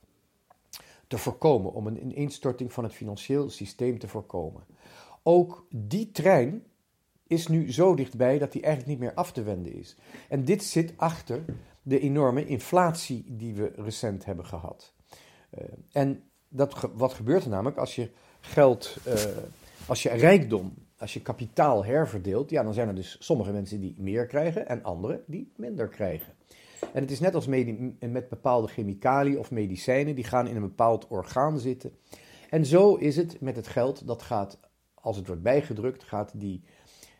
te 1.06 1.18
voorkomen, 1.18 1.72
om 1.72 1.86
een 1.86 2.02
ineenstorting 2.02 2.72
van 2.72 2.84
het 2.84 2.92
financieel 2.92 3.50
systeem 3.50 3.98
te 3.98 4.08
voorkomen. 4.08 4.62
Ook 5.28 5.66
die 5.70 6.10
trein 6.10 6.62
is 7.26 7.46
nu 7.46 7.72
zo 7.72 7.94
dichtbij 7.94 8.38
dat 8.38 8.52
die 8.52 8.62
eigenlijk 8.62 8.92
niet 8.92 9.08
meer 9.08 9.14
af 9.16 9.32
te 9.32 9.42
wenden 9.42 9.74
is. 9.74 9.96
En 10.28 10.44
dit 10.44 10.64
zit 10.64 10.92
achter 10.96 11.44
de 11.82 12.00
enorme 12.00 12.46
inflatie 12.46 13.24
die 13.28 13.54
we 13.54 13.72
recent 13.76 14.24
hebben 14.24 14.46
gehad. 14.46 14.94
Uh, 15.58 15.64
en 15.92 16.22
dat, 16.48 16.90
wat 16.94 17.12
gebeurt 17.12 17.44
er 17.44 17.50
namelijk 17.50 17.76
als 17.76 17.94
je 17.94 18.10
geld, 18.40 18.96
uh, 19.06 19.14
als 19.86 20.02
je 20.02 20.08
rijkdom, 20.08 20.74
als 20.98 21.14
je 21.14 21.22
kapitaal 21.22 21.84
herverdeelt, 21.84 22.50
ja, 22.50 22.62
dan 22.62 22.74
zijn 22.74 22.88
er 22.88 22.94
dus 22.94 23.16
sommige 23.20 23.52
mensen 23.52 23.80
die 23.80 23.94
meer 23.98 24.26
krijgen 24.26 24.68
en 24.68 24.82
anderen 24.82 25.22
die 25.26 25.52
minder 25.56 25.88
krijgen. 25.88 26.32
En 26.92 27.00
het 27.00 27.10
is 27.10 27.20
net 27.20 27.34
als 27.34 27.46
met 27.46 28.28
bepaalde 28.28 28.68
chemicaliën 28.68 29.38
of 29.38 29.50
medicijnen, 29.50 30.14
die 30.14 30.24
gaan 30.24 30.46
in 30.46 30.56
een 30.56 30.62
bepaald 30.62 31.06
orgaan 31.08 31.58
zitten. 31.58 31.92
En 32.50 32.66
zo 32.66 32.94
is 32.94 33.16
het 33.16 33.40
met 33.40 33.56
het 33.56 33.66
geld, 33.66 34.06
dat 34.06 34.22
gaat, 34.22 34.58
als 35.08 35.16
het 35.16 35.26
wordt 35.26 35.42
bijgedrukt, 35.42 36.02
gaat 36.02 36.32
die 36.34 36.62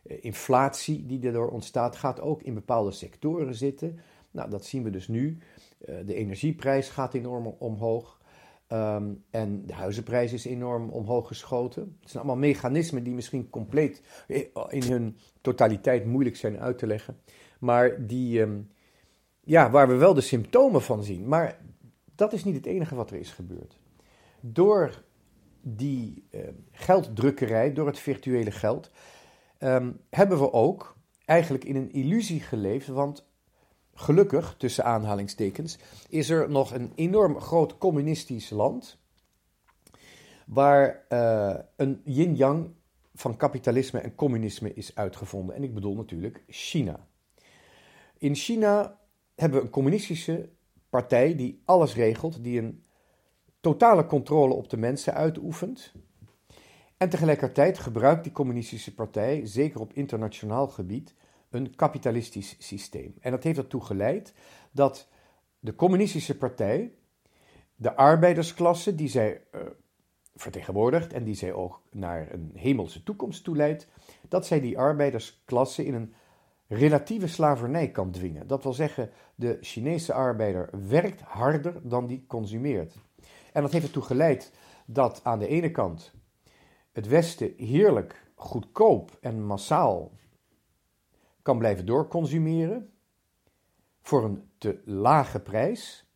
eh, 0.02 0.16
inflatie 0.21 1.07
die 1.07 1.26
erdoor 1.26 1.50
ontstaat, 1.50 1.97
gaat 1.97 2.21
ook 2.21 2.42
in 2.42 2.54
bepaalde 2.54 2.90
sectoren 2.90 3.54
zitten. 3.54 3.99
Nou, 4.30 4.50
dat 4.50 4.64
zien 4.64 4.83
we 4.83 4.90
dus 4.90 5.09
nu. 5.09 5.38
Eh, 5.78 5.95
de 6.07 6.14
energieprijs 6.14 6.88
gaat 6.88 7.14
enorm 7.14 7.47
omhoog. 7.47 8.21
Ehm, 8.66 9.12
en 9.30 9.66
de 9.66 9.73
huizenprijs 9.73 10.33
is 10.33 10.45
enorm 10.45 10.90
omhoog 10.90 11.26
geschoten. 11.26 11.97
Het 12.00 12.11
zijn 12.11 12.23
allemaal 12.23 12.49
mechanismen 12.49 13.04
die 13.04 13.14
misschien 13.14 13.50
compleet 13.50 14.02
eh, 14.26 14.45
in 14.68 14.83
hun 14.83 15.16
totaliteit 15.40 16.04
moeilijk 16.04 16.37
zijn 16.37 16.61
uit 16.61 16.78
te 16.78 16.87
leggen. 16.87 17.16
Maar 17.59 18.07
die, 18.07 18.42
ehm, 18.42 18.61
ja, 19.45 19.71
waar 19.71 19.88
we 19.88 19.95
wel 19.95 20.14
de 20.14 20.21
symptomen 20.21 20.83
van 20.83 21.02
zien. 21.02 21.28
Maar 21.28 21.59
dat 22.14 22.33
is 22.33 22.45
niet 22.45 22.57
het 22.57 22.66
enige 22.66 22.95
wat 22.95 23.11
er 23.11 23.18
is 23.18 23.30
gebeurd. 23.30 23.78
Door 24.40 25.07
die 25.61 26.25
uh, 26.31 26.41
gelddrukkerij, 26.73 27.73
door 27.73 27.87
het 27.87 27.99
virtuele 27.99 28.50
geld, 28.50 28.91
um, 29.59 30.00
hebben 30.11 30.38
we 30.38 30.53
ook 30.53 30.97
eigenlijk 31.25 31.65
in 31.65 31.77
een 31.77 31.93
illusie 31.93 32.41
geleefd. 32.41 32.87
Want 32.87 33.27
gelukkig, 33.95 34.55
tussen 34.59 34.85
aanhalingstekens, 34.85 35.79
is 36.09 36.31
er 36.31 36.50
nog 36.50 36.75
een 36.75 36.93
enorm 36.95 37.41
groot 37.41 37.79
communistisch 37.79 38.50
land. 38.50 38.99
Waar 40.47 41.05
uh, 41.09 41.55
een 41.77 42.00
yin-yang 42.05 42.71
van 43.15 43.37
kapitalisme 43.37 44.00
en 44.00 44.15
communisme 44.15 44.75
is 44.75 44.95
uitgevonden. 44.95 45.55
En 45.55 45.62
ik 45.62 45.75
bedoel 45.75 45.95
natuurlijk 45.95 46.43
China. 46.47 47.07
In 48.19 48.35
China 48.35 48.99
hebben 49.35 49.59
we 49.59 49.65
een 49.65 49.71
communistische 49.71 50.49
partij 50.88 51.37
die 51.37 51.62
alles 51.65 51.95
regelt, 51.95 52.45
die 52.45 52.59
een 52.59 52.85
totale 53.61 54.07
controle 54.07 54.55
op 54.55 54.71
de 54.71 54.77
mensen 54.77 55.15
uitoefent. 55.15 55.93
En 56.97 57.09
tegelijkertijd 57.09 57.79
gebruikt 57.79 58.23
die 58.23 58.33
communistische 58.33 58.95
partij, 58.95 59.47
zeker 59.47 59.81
op 59.81 59.93
internationaal 59.93 60.69
gebied, 60.69 61.15
een 61.50 61.75
kapitalistisch 61.75 62.57
systeem. 62.59 63.15
En 63.21 63.31
dat 63.31 63.43
heeft 63.43 63.59
ertoe 63.59 63.85
geleid 63.85 64.35
dat 64.71 65.09
de 65.59 65.75
communistische 65.75 66.37
partij 66.37 66.93
de 67.77 67.97
arbeidersklasse 67.97 68.95
die 68.95 69.09
zij 69.09 69.43
uh, 69.55 69.61
vertegenwoordigt 70.35 71.12
en 71.12 71.25
die 71.25 71.35
zij 71.35 71.53
ook 71.53 71.83
naar 71.91 72.33
een 72.33 72.50
hemelse 72.55 73.03
toekomst 73.03 73.45
toeleidt, 73.45 73.88
dat 74.29 74.47
zij 74.47 74.61
die 74.61 74.79
arbeidersklasse 74.79 75.85
in 75.85 75.95
een 75.95 76.15
relatieve 76.69 77.27
slavernij 77.27 77.91
kan 77.91 78.11
dwingen. 78.11 78.47
Dat 78.47 78.62
wil 78.62 78.73
zeggen, 78.73 79.11
de 79.35 79.59
Chinese 79.61 80.12
arbeider 80.12 80.71
werkt 80.88 81.21
harder 81.21 81.88
dan 81.88 82.07
die 82.07 82.25
consumeert. 82.27 82.97
En 83.59 83.65
dat 83.65 83.73
heeft 83.73 83.87
ertoe 83.87 84.03
geleid 84.03 84.53
dat 84.87 85.21
aan 85.25 85.38
de 85.38 85.47
ene 85.47 85.71
kant 85.71 86.12
het 86.93 87.07
Westen 87.07 87.55
heerlijk 87.57 88.31
goedkoop 88.35 89.19
en 89.21 89.45
massaal 89.45 90.12
kan 91.43 91.59
blijven 91.59 91.87
doorconsumeren 91.87 92.93
voor 94.00 94.25
een 94.25 94.50
te 94.59 94.83
lage 94.85 95.41
prijs. 95.41 96.07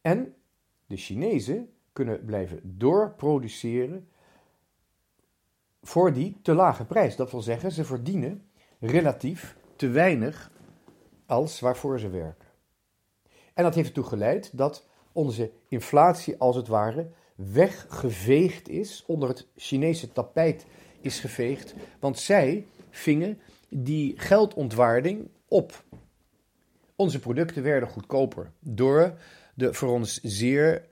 En 0.00 0.34
de 0.86 0.96
Chinezen 0.96 1.72
kunnen 1.92 2.24
blijven 2.24 2.78
doorproduceren 2.78 4.08
voor 5.82 6.12
die 6.12 6.38
te 6.42 6.54
lage 6.54 6.84
prijs. 6.84 7.16
Dat 7.16 7.30
wil 7.30 7.42
zeggen, 7.42 7.72
ze 7.72 7.84
verdienen 7.84 8.50
relatief 8.80 9.56
te 9.76 9.88
weinig 9.88 10.50
als 11.26 11.60
waarvoor 11.60 11.98
ze 11.98 12.08
werken. 12.08 12.48
En 13.54 13.62
dat 13.64 13.74
heeft 13.74 13.88
ertoe 13.88 14.04
geleid 14.04 14.58
dat 14.58 14.87
onze 15.12 15.50
inflatie 15.68 16.36
als 16.36 16.56
het 16.56 16.66
ware 16.66 17.10
weggeveegd 17.34 18.68
is, 18.68 19.04
onder 19.06 19.28
het 19.28 19.46
Chinese 19.56 20.12
tapijt 20.12 20.66
is 21.00 21.20
geveegd, 21.20 21.74
want 22.00 22.18
zij 22.18 22.66
vingen 22.90 23.38
die 23.68 24.18
geldontwaarding 24.18 25.28
op. 25.48 25.84
Onze 26.96 27.18
producten 27.18 27.62
werden 27.62 27.88
goedkoper 27.88 28.52
door 28.60 29.18
de 29.54 29.74
voor 29.74 29.88
ons 29.88 30.20
zeer 30.22 30.88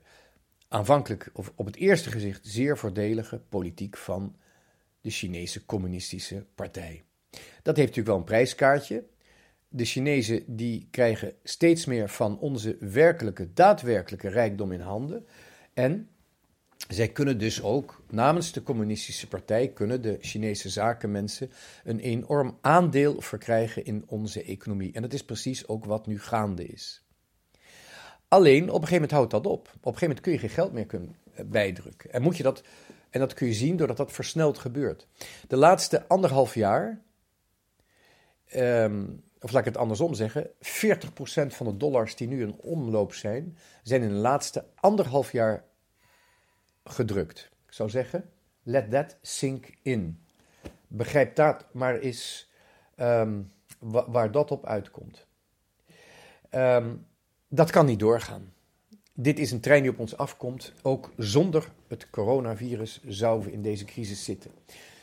aanvankelijk, 0.67 1.29
of 1.33 1.51
op 1.55 1.65
het 1.65 1.75
eerste 1.75 2.11
gezicht 2.11 2.47
zeer 2.47 2.77
voordelige 2.77 3.41
politiek 3.49 3.97
van 3.97 4.35
de 5.01 5.09
Chinese 5.09 5.65
Communistische 5.65 6.45
Partij. 6.55 7.03
Dat 7.61 7.75
heeft 7.75 7.77
natuurlijk 7.77 8.07
wel 8.07 8.17
een 8.17 8.23
prijskaartje. 8.23 9.03
De 9.77 9.85
Chinezen 9.85 10.43
die 10.47 10.87
krijgen 10.91 11.33
steeds 11.43 11.85
meer 11.85 12.09
van 12.09 12.39
onze 12.39 12.77
werkelijke, 12.79 13.53
daadwerkelijke 13.53 14.29
rijkdom 14.29 14.71
in 14.71 14.79
handen. 14.79 15.25
En 15.73 16.09
zij 16.87 17.07
kunnen 17.07 17.37
dus 17.37 17.61
ook 17.61 18.01
namens 18.09 18.51
de 18.51 18.63
communistische 18.63 19.27
partij, 19.27 19.67
kunnen 19.67 20.01
de 20.01 20.17
Chinese 20.21 20.69
zakenmensen 20.69 21.51
een 21.83 21.99
enorm 21.99 22.57
aandeel 22.61 23.21
verkrijgen 23.21 23.85
in 23.85 24.03
onze 24.07 24.43
economie. 24.43 24.93
En 24.93 25.01
dat 25.01 25.13
is 25.13 25.25
precies 25.25 25.67
ook 25.67 25.85
wat 25.85 26.07
nu 26.07 26.19
gaande 26.19 26.65
is. 26.65 27.05
Alleen, 28.27 28.61
op 28.63 28.67
een 28.67 28.87
gegeven 28.87 28.93
moment 28.93 29.11
houdt 29.11 29.31
dat 29.31 29.45
op. 29.45 29.67
Op 29.67 29.73
een 29.73 29.79
gegeven 29.81 30.07
moment 30.07 30.21
kun 30.21 30.31
je 30.31 30.39
geen 30.39 30.49
geld 30.49 30.73
meer 30.73 30.85
kunnen 30.85 31.15
eh, 31.33 31.45
bijdrukken. 31.45 32.11
En 32.11 32.21
moet 32.21 32.37
je 32.37 32.43
dat, 32.43 32.63
en 33.09 33.19
dat 33.19 33.33
kun 33.33 33.47
je 33.47 33.53
zien 33.53 33.77
doordat 33.77 33.97
dat 33.97 34.11
versneld 34.11 34.57
gebeurt. 34.57 35.07
De 35.47 35.57
laatste 35.57 36.07
anderhalf 36.07 36.55
jaar 36.55 37.01
um, 38.55 39.25
of 39.41 39.51
laat 39.51 39.59
ik 39.59 39.73
het 39.73 39.77
andersom 39.77 40.13
zeggen, 40.13 40.47
40% 40.47 40.49
van 41.47 41.65
de 41.65 41.77
dollars 41.77 42.15
die 42.15 42.27
nu 42.27 42.41
in 42.41 42.59
omloop 42.61 43.13
zijn, 43.13 43.57
zijn 43.83 44.01
in 44.01 44.09
de 44.09 44.15
laatste 44.15 44.65
anderhalf 44.75 45.31
jaar 45.31 45.63
gedrukt. 46.83 47.49
Ik 47.67 47.73
zou 47.73 47.89
zeggen, 47.89 48.29
let 48.63 48.91
that 48.91 49.17
sink 49.21 49.69
in. 49.81 50.21
Begrijp 50.87 51.35
dat 51.35 51.65
maar 51.71 51.99
eens 51.99 52.51
um, 52.99 53.51
waar 53.79 54.31
dat 54.31 54.51
op 54.51 54.65
uitkomt. 54.65 55.27
Um, 56.51 57.05
dat 57.47 57.71
kan 57.71 57.85
niet 57.85 57.99
doorgaan. 57.99 58.53
Dit 59.13 59.39
is 59.39 59.51
een 59.51 59.59
trein 59.59 59.81
die 59.81 59.91
op 59.91 59.99
ons 59.99 60.17
afkomt. 60.17 60.73
Ook 60.81 61.11
zonder 61.17 61.71
het 61.87 62.09
coronavirus 62.09 63.01
zouden 63.07 63.47
we 63.47 63.53
in 63.53 63.61
deze 63.61 63.85
crisis 63.85 64.23
zitten. 64.23 64.51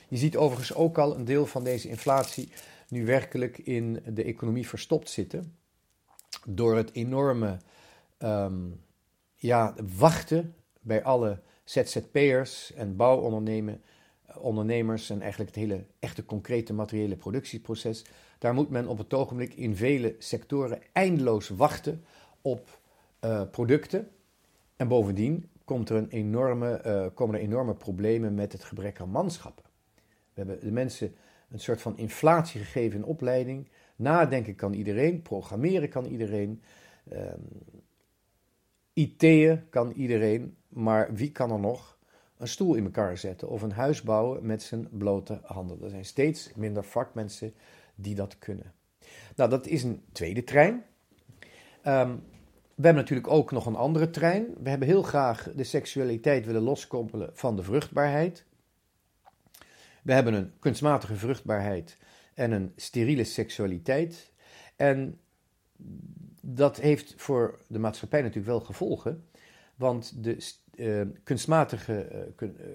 Je 0.09 0.17
ziet 0.17 0.37
overigens 0.37 0.75
ook 0.75 0.99
al 0.99 1.15
een 1.15 1.25
deel 1.25 1.47
van 1.47 1.65
deze 1.65 1.89
inflatie 1.89 2.49
nu 2.95 3.07
werkelijk 3.07 3.59
in 3.59 4.03
de 4.07 4.25
economie 4.25 4.69
verstopt 4.69 5.11
zitten. 5.11 5.57
Door 6.47 6.77
het 6.77 6.93
enorme 6.93 7.59
um, 8.19 8.81
ja, 9.35 9.75
wachten 9.97 10.55
bij 10.81 11.03
alle 11.03 11.41
ZZP'ers 11.65 12.73
en 12.73 12.97
bouwondernemers 12.97 15.11
en 15.11 15.21
eigenlijk 15.21 15.55
het 15.55 15.65
hele 15.65 15.85
echte 15.99 16.25
concrete 16.25 16.73
materiële 16.73 17.17
productieproces. 17.17 18.05
Daar 18.39 18.55
moet 18.55 18.71
men 18.71 18.87
op 18.87 18.99
het 18.99 19.15
ogenblik 19.15 19.55
in 19.55 19.77
vele 19.77 20.15
sectoren 20.19 20.79
eindeloos 20.93 21.49
wachten 21.49 22.05
op 22.43 22.81
uh, 23.25 23.43
producten. 23.51 24.09
En 24.77 24.89
bovendien 24.89 25.49
komt 25.65 25.89
er 25.89 25.97
een 25.97 26.09
enorme, 26.09 26.83
uh, 26.87 27.07
komen 27.15 27.35
er 27.35 27.41
enorme 27.41 27.75
problemen 27.75 28.35
met 28.35 28.53
het 28.53 28.65
gebrek 28.65 29.01
aan 29.01 29.11
manschappen. 29.11 29.65
We 30.35 30.41
hebben 30.41 30.61
de 30.61 30.73
mensen 30.73 31.15
een 31.55 31.61
soort 31.61 31.83
van 31.83 31.97
inflatie 31.97 32.61
gegeven 32.61 32.99
in 32.99 33.05
opleiding. 33.05 33.69
Nadenken 33.97 34.55
kan 34.55 34.73
iedereen, 34.73 35.23
programmeren 35.23 35.89
kan 35.89 36.05
iedereen, 36.05 36.63
um, 37.13 37.19
ehm, 37.19 37.41
IT'en 38.93 39.69
kan 39.69 39.93
iedereen, 39.93 40.57
maar 40.69 41.15
wie 41.15 41.33
kan 41.33 41.51
er 41.51 41.61
nog 41.61 41.99
een 42.37 42.49
stoel 42.49 42.75
in 42.75 42.85
elkaar 42.85 43.19
zetten 43.19 43.49
of 43.49 43.63
een 43.63 43.73
huis 43.73 44.03
bouwen 44.03 44.47
met 44.47 44.63
zijn 44.63 44.89
blote 44.91 45.41
handen? 45.43 45.83
Er 45.83 45.91
zijn 45.91 46.05
steeds 46.05 46.51
minder 46.55 46.85
vakmensen 46.85 47.55
die 47.95 48.15
dat 48.15 48.39
kunnen. 48.39 48.73
Nou, 49.37 49.51
dat 49.51 49.67
is 49.67 49.83
een 49.83 50.03
tweede 50.13 50.45
trein. 50.45 50.85
Um, 51.87 52.23
we 52.75 52.85
hebben 52.85 53.03
natuurlijk 53.03 53.31
ook 53.31 53.51
nog 53.51 53.67
een 53.67 53.77
andere 53.77 54.11
trein. 54.11 54.47
We 54.63 54.69
hebben 54.69 54.89
heel 54.89 55.03
graag 55.03 55.53
de 55.57 55.65
seksualiteit 55.65 56.47
willen 56.47 56.63
loskoppelen 56.63 57.31
van 57.33 57.57
de 57.57 57.63
vruchtbaarheid. 57.63 58.45
We 60.05 60.13
hebben 60.13 60.35
een 60.35 60.53
kunstmatige 60.59 61.15
vruchtbaarheid 61.15 61.97
en 62.35 62.53
een 62.53 62.73
steriele 62.77 63.25
seksualiteit. 63.25 64.33
En 64.77 65.21
dat 66.41 66.81
heeft 66.81 67.15
voor 67.17 67.59
de 67.67 67.79
maatschappij 67.79 68.21
natuurlijk 68.21 68.47
wel 68.47 68.61
gevolgen. 68.61 69.29
Want 69.75 70.25
de 70.25 70.55
uh, 70.77 71.03
kunstmatige 71.23 72.09
uh, 72.13 72.19
kun, 72.37 72.57
uh, 72.61 72.67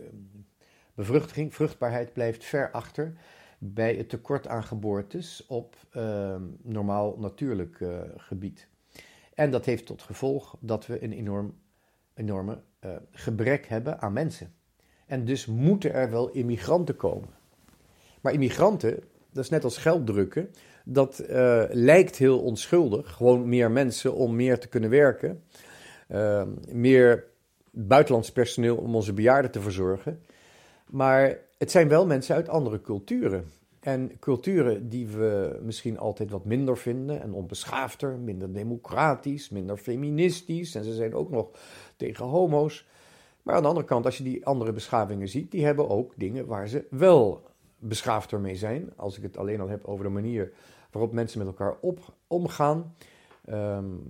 bevruchtiging, 0.94 1.54
vruchtbaarheid, 1.54 2.14
blijft 2.14 2.44
ver 2.44 2.72
achter 2.72 3.18
bij 3.58 3.96
het 3.96 4.10
tekort 4.10 4.48
aan 4.48 4.64
geboortes 4.64 5.46
op 5.46 5.76
ehm, 5.92 6.44
normaal 6.62 7.18
natuurlijk 7.20 7.84
gebied. 8.18 8.68
En 9.34 9.52
dat 9.52 9.66
heeft 9.66 9.86
tot 9.86 10.02
gevolg 10.02 10.58
dat 10.60 10.86
we 10.86 11.04
een 11.04 11.12
enorm, 11.12 11.60
enorme 12.14 12.62
gebrek 13.12 13.66
hebben 13.66 14.02
aan 14.02 14.14
mensen. 14.14 14.54
En 15.10 15.26
dus 15.26 15.46
moeten 15.46 15.94
er 15.94 16.10
wel 16.10 16.30
immigranten 16.30 16.96
komen. 16.96 17.30
Maar 18.22 18.34
immigranten, 18.34 19.00
dat 19.32 19.44
is 19.44 19.50
net 19.50 19.64
als 19.64 19.78
geld 19.78 20.06
drukken, 20.06 20.50
dat 20.86 21.24
lijkt 21.72 22.16
heel 22.16 22.40
onschuldig. 22.40 23.12
Gewoon 23.12 23.50
meer 23.50 23.72
mensen 23.72 24.16
om 24.16 24.36
meer 24.36 24.60
te 24.60 24.68
kunnen 24.68 24.90
werken. 24.90 25.44
meer 26.72 27.26
buitenlands 27.72 28.32
personeel 28.32 28.76
om 28.76 28.96
onze 28.96 29.14
bejaarden 29.14 29.52
te 29.52 29.62
verzorgen. 29.62 30.22
Maar 30.90 31.38
het 31.58 31.72
zijn 31.72 31.88
wel 31.88 32.06
mensen 32.06 32.36
uit 32.36 32.50
andere 32.50 32.82
culturen. 32.82 33.46
En 33.80 34.20
culturen 34.20 34.90
die 34.90 35.08
we 35.08 35.60
misschien 35.62 35.98
altijd 35.98 36.32
wat 36.32 36.46
minder 36.46 36.78
vinden 36.78 37.22
en 37.22 37.34
onbeschaafder, 37.34 38.18
minder 38.18 38.54
democratisch, 38.54 39.50
minder 39.50 39.78
feministisch. 39.78 40.76
En 40.76 40.84
ze 40.84 40.94
zijn 40.94 41.14
ook 41.14 41.30
nog 41.30 41.50
tegen 41.96 42.26
homo's. 42.26 42.88
Maar 43.44 43.56
aan 43.56 43.62
de 43.62 43.68
andere 43.68 43.86
kant, 43.86 44.06
als 44.06 44.18
je 44.18 44.24
die 44.24 44.46
andere 44.46 44.72
beschavingen 44.72 45.28
ziet, 45.28 45.52
die 45.52 45.66
hebben 45.66 45.90
ook 45.90 46.14
dingen 46.16 46.46
waar 46.46 46.68
ze 46.68 46.86
wel 46.90 47.48
beschaafder 47.80 48.40
mee 48.40 48.56
zijn. 48.56 48.94
Als 48.96 49.18
ik 49.18 49.24
het 49.24 49.38
alleen 49.38 49.62
al 49.62 49.70
heb 49.70 49.86
over 49.86 50.04
de 50.04 50.12
manier 50.12 50.52
waarop 50.92 51.14
mensen 51.14 51.38
met 51.38 51.48
elkaar 51.48 51.78
op, 51.82 52.14
omgaan. 52.28 52.96
Um, 53.50 54.04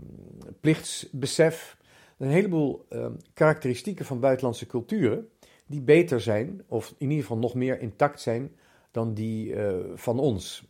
plichtsbesef, 0.60 1.78
een 2.18 2.30
heleboel 2.30 2.86
uh, 2.90 3.08
karakteristieken 3.34 4.06
van 4.06 4.20
buitenlandse 4.20 4.66
culturen 4.66 5.30
die 5.66 5.82
beter 5.82 6.22
zijn, 6.22 6.64
of 6.68 6.94
in 6.98 7.10
ieder 7.10 7.26
geval 7.26 7.38
nog 7.38 7.54
meer 7.54 7.80
intact 7.80 8.22
zijn 8.22 8.52
dan 8.92 9.14
die 9.14 9.54
uh, 9.54 9.76
van 9.96 10.20
ons. 10.20 10.68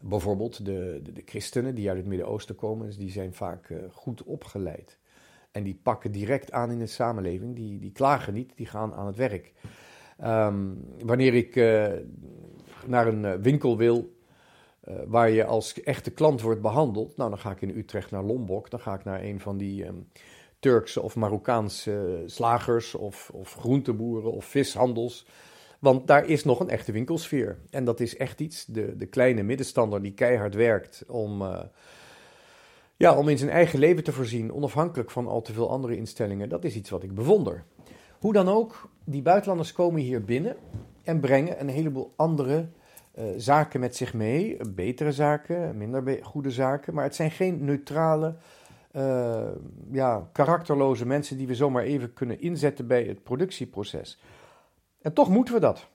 Bijvoorbeeld 0.00 0.64
de, 0.64 1.00
de, 1.02 1.12
de, 1.12 1.22
christenen 1.24 1.74
die 1.74 1.88
uit 1.88 1.98
het 1.98 2.06
Midden-Oosten 2.06 2.54
komen, 2.54 2.98
die 2.98 3.10
zijn 3.10 3.34
vaak 3.34 3.68
uh, 3.68 3.78
goed 3.90 4.22
opgeleid. 4.22 4.98
En 5.56 5.62
die 5.62 5.80
pakken 5.82 6.12
direct 6.12 6.52
aan 6.52 6.70
in 6.70 6.78
de 6.78 6.86
samenleving, 6.86 7.54
die, 7.54 7.78
die 7.78 7.92
klagen 7.92 8.34
niet, 8.34 8.52
die 8.56 8.66
gaan 8.66 8.94
aan 8.94 9.06
het 9.06 9.16
werk. 9.16 9.52
Um, 10.24 10.84
wanneer 11.04 11.34
ik 11.34 11.56
uh, 11.56 11.92
naar 12.86 13.06
een 13.06 13.42
winkel 13.42 13.76
wil 13.76 14.16
uh, 14.88 14.94
waar 15.06 15.30
je 15.30 15.44
als 15.44 15.82
echte 15.82 16.10
klant 16.10 16.40
wordt 16.40 16.60
behandeld. 16.60 17.16
Nou, 17.16 17.30
dan 17.30 17.38
ga 17.38 17.50
ik 17.50 17.60
in 17.60 17.76
Utrecht 17.76 18.10
naar 18.10 18.22
Lombok. 18.22 18.70
Dan 18.70 18.80
ga 18.80 18.94
ik 18.94 19.04
naar 19.04 19.22
een 19.22 19.40
van 19.40 19.56
die 19.56 19.86
um, 19.86 20.08
Turkse 20.58 21.02
of 21.02 21.16
Marokkaanse 21.16 22.22
slagers 22.26 22.94
of, 22.94 23.30
of 23.30 23.54
groenteboeren 23.54 24.32
of 24.32 24.44
vishandels. 24.44 25.26
Want 25.78 26.06
daar 26.06 26.26
is 26.26 26.44
nog 26.44 26.60
een 26.60 26.70
echte 26.70 26.92
winkelsfeer. 26.92 27.58
En 27.70 27.84
dat 27.84 28.00
is 28.00 28.16
echt 28.16 28.40
iets, 28.40 28.64
de, 28.64 28.96
de 28.96 29.06
kleine 29.06 29.42
middenstander 29.42 30.02
die 30.02 30.14
keihard 30.14 30.54
werkt 30.54 31.04
om, 31.08 31.42
ja, 32.96 33.16
om 33.16 33.28
in 33.28 33.38
zijn 33.38 33.50
eigen 33.50 33.78
leven 33.78 34.04
te 34.04 34.12
voorzien, 34.12 34.52
onafhankelijk 34.52 35.10
van 35.10 35.26
al 35.26 35.42
te 35.42 35.52
veel 35.52 35.70
andere 35.70 35.96
instellingen. 35.96 36.48
Dat 36.48 36.64
is 36.64 36.76
iets 36.76 36.90
wat 36.90 37.02
ik 37.02 37.14
bewonder. 37.14 37.64
Hoe 38.18 38.32
dan 38.32 38.48
ook, 38.48 38.90
die 39.04 39.22
buitenlanders 39.22 39.72
komen 39.72 40.00
hier 40.00 40.24
binnen 40.24 40.56
en 41.02 41.20
brengen 41.20 41.60
een 41.60 41.68
heleboel 41.68 42.12
andere 42.16 42.68
uh, 43.18 43.24
zaken 43.36 43.80
met 43.80 43.96
zich 43.96 44.14
mee. 44.14 44.56
Betere 44.70 45.12
zaken, 45.12 45.76
minder 45.76 46.24
goede 46.24 46.50
zaken. 46.50 46.94
Maar 46.94 47.04
het 47.04 47.14
zijn 47.14 47.30
geen 47.30 47.64
neutrale, 47.64 48.36
uh, 48.92 49.48
ja, 49.90 50.28
karakterloze 50.32 51.06
mensen 51.06 51.36
die 51.36 51.46
we 51.46 51.54
zomaar 51.54 51.82
even 51.82 52.12
kunnen 52.12 52.40
inzetten 52.40 52.86
bij 52.86 53.02
het 53.02 53.22
productieproces. 53.22 54.20
En 55.02 55.12
toch 55.12 55.28
moeten 55.28 55.54
we 55.54 55.60
dat. 55.60 55.88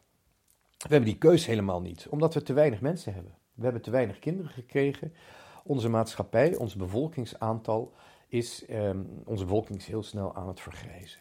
We 0.77 0.87
hebben 0.87 1.09
die 1.09 1.17
keus 1.17 1.45
helemaal 1.45 1.81
niet, 1.81 2.07
omdat 2.09 2.33
we 2.33 2.41
te 2.41 2.53
weinig 2.53 2.81
mensen 2.81 3.13
hebben. 3.13 3.33
We 3.53 3.63
hebben 3.63 3.81
te 3.81 3.91
weinig 3.91 4.19
kinderen 4.19 4.51
gekregen. 4.51 5.13
Onze 5.63 5.89
maatschappij, 5.89 6.55
ons 6.55 6.75
bevolkingsaantal 6.75 7.93
is, 8.27 8.65
um, 8.69 9.21
onze 9.25 9.43
bevolking 9.43 9.79
is 9.79 9.85
heel 9.85 10.03
snel 10.03 10.35
aan 10.35 10.47
het 10.47 10.59
vergrijzen. 10.59 11.19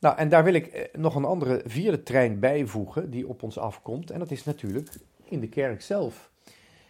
Nou, 0.00 0.16
en 0.16 0.28
daar 0.28 0.44
wil 0.44 0.54
ik 0.54 0.66
eh, 0.66 0.94
nog 1.00 1.14
een 1.14 1.24
andere 1.24 1.62
vierde 1.64 2.02
trein 2.02 2.38
bijvoegen 2.38 3.10
die 3.10 3.28
op 3.28 3.42
ons 3.42 3.58
afkomt. 3.58 4.10
En 4.10 4.18
dat 4.18 4.30
is 4.30 4.44
natuurlijk 4.44 4.94
in 5.24 5.40
de 5.40 5.48
kerk 5.48 5.82
zelf. 5.82 6.30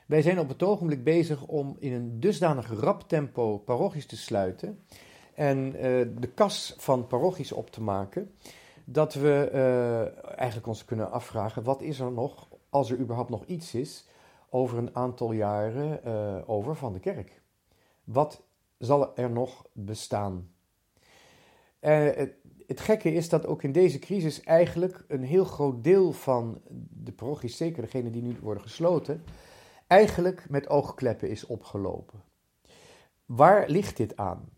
Wij 0.06 0.22
zijn 0.22 0.38
op 0.38 0.48
het 0.48 0.62
ogenblik 0.62 1.04
bezig 1.04 1.46
om 1.46 1.76
in 1.78 1.92
een 1.92 2.20
dusdanig 2.20 2.80
rap 2.80 3.08
tempo 3.08 3.58
parochies 3.58 4.06
te 4.06 4.16
sluiten 4.16 4.78
en 5.34 5.74
uh, 5.74 5.80
de 6.18 6.30
kas 6.34 6.74
van 6.78 7.06
parochies 7.06 7.52
op 7.52 7.70
te 7.70 7.82
maken, 7.82 8.34
dat 8.84 9.14
we 9.14 9.50
uh, 9.52 10.38
eigenlijk 10.38 10.66
ons 10.66 10.84
kunnen 10.84 11.10
afvragen, 11.10 11.62
wat 11.62 11.82
is 11.82 12.00
er 12.00 12.12
nog, 12.12 12.48
als 12.70 12.90
er 12.90 12.98
überhaupt 12.98 13.30
nog 13.30 13.44
iets 13.44 13.74
is, 13.74 14.06
over 14.50 14.78
een 14.78 14.96
aantal 14.96 15.32
jaren 15.32 16.00
uh, 16.06 16.48
over 16.48 16.76
van 16.76 16.92
de 16.92 17.00
kerk? 17.00 17.42
Wat 18.04 18.42
zal 18.78 19.16
er 19.16 19.30
nog 19.30 19.66
bestaan? 19.72 20.50
het 22.66 22.80
gekke 22.80 23.12
is 23.12 23.28
dat 23.28 23.46
ook 23.46 23.62
in 23.62 23.72
deze 23.72 23.98
crisis 23.98 24.42
eigenlijk 24.42 25.04
een 25.08 25.22
heel 25.22 25.44
groot 25.44 25.84
deel 25.84 26.12
van 26.12 26.60
de 26.90 27.12
parochies, 27.12 27.56
zeker 27.56 27.82
degene 27.82 28.10
die 28.10 28.22
nu 28.22 28.36
worden 28.42 28.62
gesloten, 28.62 29.24
eigenlijk 29.86 30.46
met 30.48 30.68
oogkleppen 30.68 31.30
is 31.30 31.46
opgelopen. 31.46 32.22
Waar 33.24 33.68
ligt 33.68 33.96
dit 33.96 34.16
aan? 34.16 34.48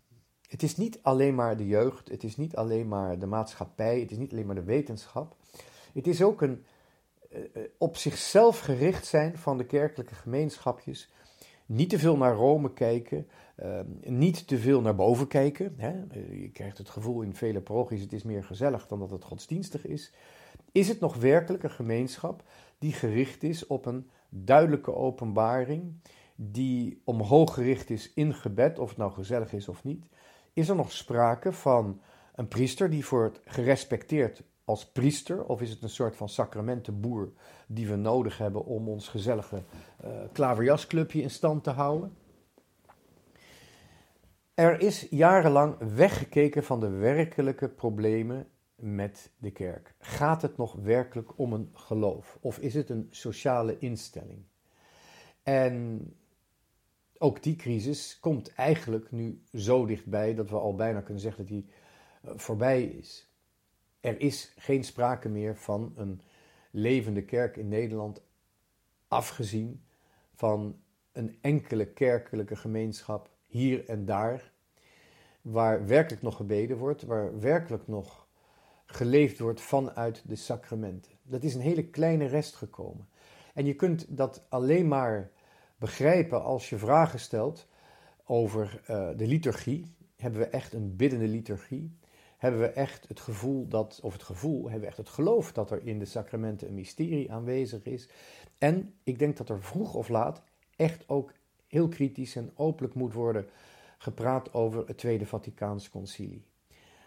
Het 0.48 0.62
is 0.62 0.76
niet 0.76 0.98
alleen 1.02 1.35
maar 1.35 1.57
de 1.57 1.66
jeugd, 1.66 2.09
het 2.09 2.24
is 2.24 2.37
niet 2.37 2.57
alleen 2.57 2.88
maar 2.88 3.18
de 3.18 3.26
maatschappij, 3.26 4.00
het 4.00 4.11
is 4.11 4.16
niet 4.16 4.33
alleen 4.33 4.46
maar 4.46 4.55
de 4.55 4.62
wetenschap. 4.62 5.37
Het 5.92 6.07
is 6.07 6.22
ook 6.22 6.42
een 6.42 6.64
op 7.79 7.97
zichzelf 7.97 8.59
gericht 8.59 9.07
zijn 9.07 9.38
van 9.38 9.59
de 9.59 9.64
kerkelijke 9.66 10.14
gemeenschapjes. 10.14 11.12
Niet 11.66 11.88
te 11.88 11.99
veel 11.99 12.16
naar 12.16 12.35
Rome 12.35 12.73
kijken, 12.73 13.27
uh, 13.64 13.81
niet 14.05 14.47
te 14.47 14.59
veel 14.59 14.81
naar 14.81 14.95
boven 14.95 15.27
kijken. 15.27 15.75
Hè? 15.77 15.92
Je 16.31 16.51
krijgt 16.53 16.79
het 16.79 16.88
gevoel 16.88 17.23
in 17.23 17.35
vele 17.35 17.61
parochies, 17.61 18.01
het 18.01 18.12
is 18.12 18.23
meer 18.23 18.45
gezellig 18.45 18.87
dan 18.87 18.99
dat 18.99 19.11
het 19.11 19.25
godsdienstig 19.25 19.87
is. 19.87 20.12
Is 20.73 20.88
het 20.88 21.01
nog 21.01 21.16
werkelijk 21.16 21.62
een 21.62 21.71
gemeenschap 21.71 22.42
die 22.79 22.92
gericht 22.92 23.42
is 23.42 23.66
op 23.66 23.87
een 23.87 24.11
duidelijke 24.29 24.95
openbaring, 24.95 25.95
die 26.35 27.01
omhoog 27.05 27.55
gericht 27.55 27.90
is 27.90 28.12
in 28.14 28.35
gebed, 28.35 28.79
of 28.79 28.88
het 28.88 28.99
nou 28.99 29.12
gezellig 29.12 29.53
is 29.53 29.68
of 29.68 29.85
niet? 29.85 30.07
Is 30.53 30.68
er 30.68 30.77
nog 30.77 30.92
sprake 30.92 31.53
van 31.53 32.01
een 32.35 32.49
priester 32.49 32.90
die 32.90 33.07
wordt 33.11 33.40
gerespecteerd 33.45 34.42
als 34.64 34.87
priester, 34.87 35.44
of 35.44 35.61
is 35.61 35.70
het 35.70 35.83
een 35.83 35.88
soort 35.88 36.16
van 36.16 36.29
sacramentenboer 36.29 37.33
die 37.66 37.88
we 37.88 37.96
nodig 37.96 38.38
hebben 38.38 38.64
om 38.64 38.88
ons 38.88 39.09
gezellige 39.09 39.62
uh, 40.05 40.11
klaverjasclubje 40.33 41.22
in 41.22 41.31
stand 41.31 41.64
te 41.64 41.70
houden? 41.70 42.16
Er 44.55 44.81
is 44.81 45.07
jarenlang 45.11 45.77
weggekeken 45.94 46.64
van 46.64 46.81
de 46.81 46.88
werkelijke 46.88 47.68
problemen 47.68 48.48
met 48.75 49.33
de 49.38 49.51
kerk. 49.51 49.94
Gaat 49.98 50.42
het 50.42 50.57
nog 50.57 50.72
werkelijk 50.72 51.38
om 51.38 51.53
een 51.53 51.70
geloof? 51.72 52.38
Of 52.40 52.59
is 52.59 52.75
het 52.75 52.90
een 52.90 53.07
sociale 53.11 53.79
instelling? 53.79 54.44
En 55.42 56.07
ook 57.18 57.42
die 57.42 57.57
crisis 57.57 58.18
komt 58.20 58.55
eigenlijk 58.55 59.11
nu 59.11 59.42
zo 59.53 59.87
dichtbij 59.87 60.35
dat 60.35 60.51
we 60.51 60.57
al 60.57 60.75
bijna 60.75 61.01
kunnen 61.01 61.22
zeggen 61.22 61.46
dat 61.46 61.53
die 61.53 61.66
eh, 62.22 62.31
voorbij 62.37 62.83
is. 62.83 63.32
Er 64.03 64.21
is 64.21 64.53
geen 64.57 64.85
sprake 64.85 65.29
meer 65.29 65.57
van 65.57 65.93
een 65.97 66.21
levende 66.71 67.25
kerk 67.25 67.57
in 67.57 67.69
Nederland, 67.69 68.23
afgezien 69.09 69.83
van 70.35 70.81
een 71.12 71.38
enkele 71.41 71.87
kerkelijke 71.87 72.57
gemeenschap 72.57 73.31
hier 73.47 73.88
en 73.88 74.05
daar, 74.05 74.53
waar 75.41 75.87
werkelijk 75.87 76.23
nog 76.23 76.37
gebeden 76.37 76.77
wordt, 76.77 77.03
waar 77.03 77.41
werkelijk 77.41 77.88
nog 77.88 78.29
geleefd 78.87 79.38
wordt 79.38 79.61
vanuit 79.61 80.23
de 80.27 80.37
sacramenten. 80.37 81.12
Dat 81.23 81.43
is 81.43 81.55
een 81.55 81.61
hele 81.61 81.85
kleine 81.85 82.27
rest 82.27 82.55
gekomen. 82.55 83.09
En 83.55 83.67
je 83.67 83.75
kunt 83.75 84.17
dat 84.17 84.47
alleen 84.49 84.88
maar 84.88 85.31
begrijpen 85.77 86.43
als 86.43 86.69
je 86.69 86.79
vragen 86.79 87.21
stelt 87.21 87.69
over 88.25 88.83
uh, 88.91 89.09
de 89.17 89.27
liturgie. 89.27 89.95
Hebben 90.17 90.41
we 90.41 90.47
echt 90.47 90.73
een 90.73 90.97
biddende 90.97 91.29
liturgie? 91.29 91.97
Hebben 92.42 92.61
we 92.61 92.66
echt 92.66 93.09
het 93.09 93.20
gevoel 93.20 93.68
dat, 93.68 94.00
of 94.02 94.12
het 94.12 94.22
gevoel, 94.22 94.62
hebben 94.62 94.81
we 94.81 94.87
echt 94.87 94.96
het 94.96 95.09
geloof 95.09 95.52
dat 95.52 95.70
er 95.70 95.87
in 95.87 95.98
de 95.98 96.05
sacramenten 96.05 96.68
een 96.68 96.74
mysterie 96.74 97.33
aanwezig 97.33 97.83
is? 97.83 98.09
En 98.59 98.94
ik 99.02 99.18
denk 99.18 99.37
dat 99.37 99.48
er 99.48 99.62
vroeg 99.62 99.94
of 99.94 100.09
laat 100.09 100.42
echt 100.76 101.09
ook 101.09 101.33
heel 101.66 101.88
kritisch 101.88 102.37
en 102.37 102.50
openlijk 102.55 102.94
moet 102.94 103.12
worden 103.12 103.46
gepraat 103.98 104.55
over 104.55 104.87
het 104.87 104.98
Tweede 104.98 105.26
Vaticaans 105.26 105.90
Concilie. 105.90 106.44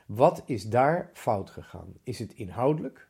Wat 0.05 0.43
is 0.45 0.69
daar 0.69 1.09
fout 1.13 1.49
gegaan? 1.49 1.93
Is 2.03 2.19
het 2.19 2.33
inhoudelijk? 2.33 3.09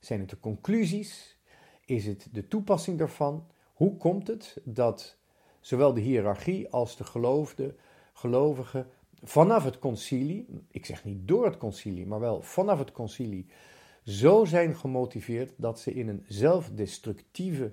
Zijn 0.00 0.20
het 0.20 0.30
de 0.30 0.40
conclusies? 0.40 1.38
Is 1.84 2.06
het 2.06 2.28
de 2.32 2.48
toepassing 2.48 2.98
daarvan? 2.98 3.46
Hoe 3.72 3.96
komt 3.96 4.26
het 4.26 4.60
dat 4.64 5.16
zowel 5.60 5.94
de 5.94 6.00
hiërarchie 6.00 6.68
als 6.68 6.96
de 6.96 7.04
geloofde, 7.04 7.74
gelovigen 8.12 8.86
vanaf 9.22 9.64
het 9.64 9.78
concilie, 9.78 10.46
ik 10.70 10.86
zeg 10.86 11.04
niet 11.04 11.28
door 11.28 11.44
het 11.44 11.56
concilie, 11.56 12.06
maar 12.06 12.20
wel 12.20 12.42
vanaf 12.42 12.78
het 12.78 12.92
concilie, 12.92 13.46
zo 14.04 14.44
zijn 14.44 14.76
gemotiveerd 14.76 15.52
dat 15.56 15.80
ze 15.80 15.94
in 15.94 16.08
een 16.08 16.24
zelfdestructieve 16.28 17.72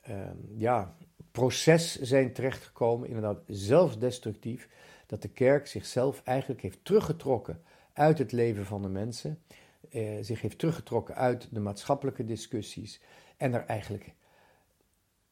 ehm, 0.00 0.36
ja, 0.56 0.96
proces 1.30 2.00
zijn 2.00 2.32
terechtgekomen, 2.32 3.08
inderdaad 3.08 3.42
zelfdestructief, 3.46 4.68
dat 5.06 5.22
de 5.22 5.28
kerk 5.28 5.66
zichzelf 5.66 6.22
eigenlijk 6.24 6.62
heeft 6.62 6.84
teruggetrokken 6.84 7.62
uit 7.92 8.18
het 8.18 8.32
leven 8.32 8.66
van 8.66 8.82
de 8.82 8.88
mensen, 8.88 9.42
eh, 9.90 10.18
zich 10.20 10.40
heeft 10.40 10.58
teruggetrokken 10.58 11.14
uit 11.14 11.48
de 11.50 11.60
maatschappelijke 11.60 12.24
discussies 12.24 13.00
en 13.36 13.54
er 13.54 13.64
eigenlijk 13.64 14.14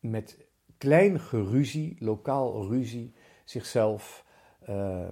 met 0.00 0.38
klein 0.78 1.20
geruzie, 1.20 1.96
lokaal 1.98 2.68
ruzie, 2.68 3.12
zichzelf 3.44 4.24
uh, 4.68 5.09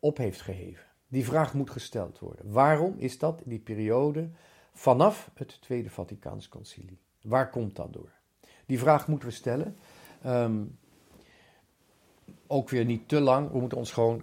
op 0.00 0.16
heeft 0.16 0.40
geheven. 0.40 0.86
Die 1.08 1.24
vraag 1.24 1.54
moet 1.54 1.70
gesteld 1.70 2.18
worden. 2.18 2.52
Waarom 2.52 2.94
is 2.98 3.18
dat 3.18 3.40
in 3.40 3.50
die 3.50 3.58
periode 3.58 4.30
vanaf 4.72 5.30
het 5.34 5.62
Tweede 5.62 5.90
Vaticaans 5.90 6.48
Concilie? 6.48 7.00
Waar 7.22 7.50
komt 7.50 7.76
dat 7.76 7.92
door? 7.92 8.12
Die 8.66 8.78
vraag 8.78 9.08
moeten 9.08 9.28
we 9.28 9.34
stellen. 9.34 9.76
Ehm, 10.22 10.64
ook 12.46 12.68
weer 12.68 12.84
niet 12.84 13.08
te 13.08 13.20
lang. 13.20 13.50
We 13.50 13.58
moeten 13.58 13.78
ons 13.78 13.92
gewoon 13.92 14.22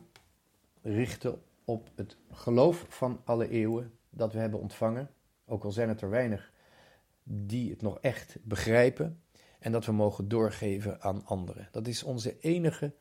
richten 0.82 1.42
op 1.64 1.90
het 1.96 2.18
geloof 2.32 2.86
van 2.90 3.22
alle 3.24 3.50
eeuwen 3.50 3.94
dat 4.10 4.34
we 4.34 4.40
hebben 4.40 4.60
ontvangen. 4.60 5.10
Ook 5.46 5.64
al 5.64 5.72
zijn 5.72 5.90
het 5.90 6.02
er 6.02 6.10
weinig 6.10 6.52
die 7.24 7.70
het 7.70 7.82
nog 7.82 8.00
echt 8.00 8.38
begrijpen. 8.44 9.22
En 9.60 9.72
dat 9.72 9.86
we 9.86 9.92
mogen 9.92 10.28
doorgeven 10.28 11.02
aan 11.02 11.26
anderen. 11.26 11.68
Dat 11.72 11.88
is 11.88 12.04
onze 12.04 12.40
enige 12.40 12.94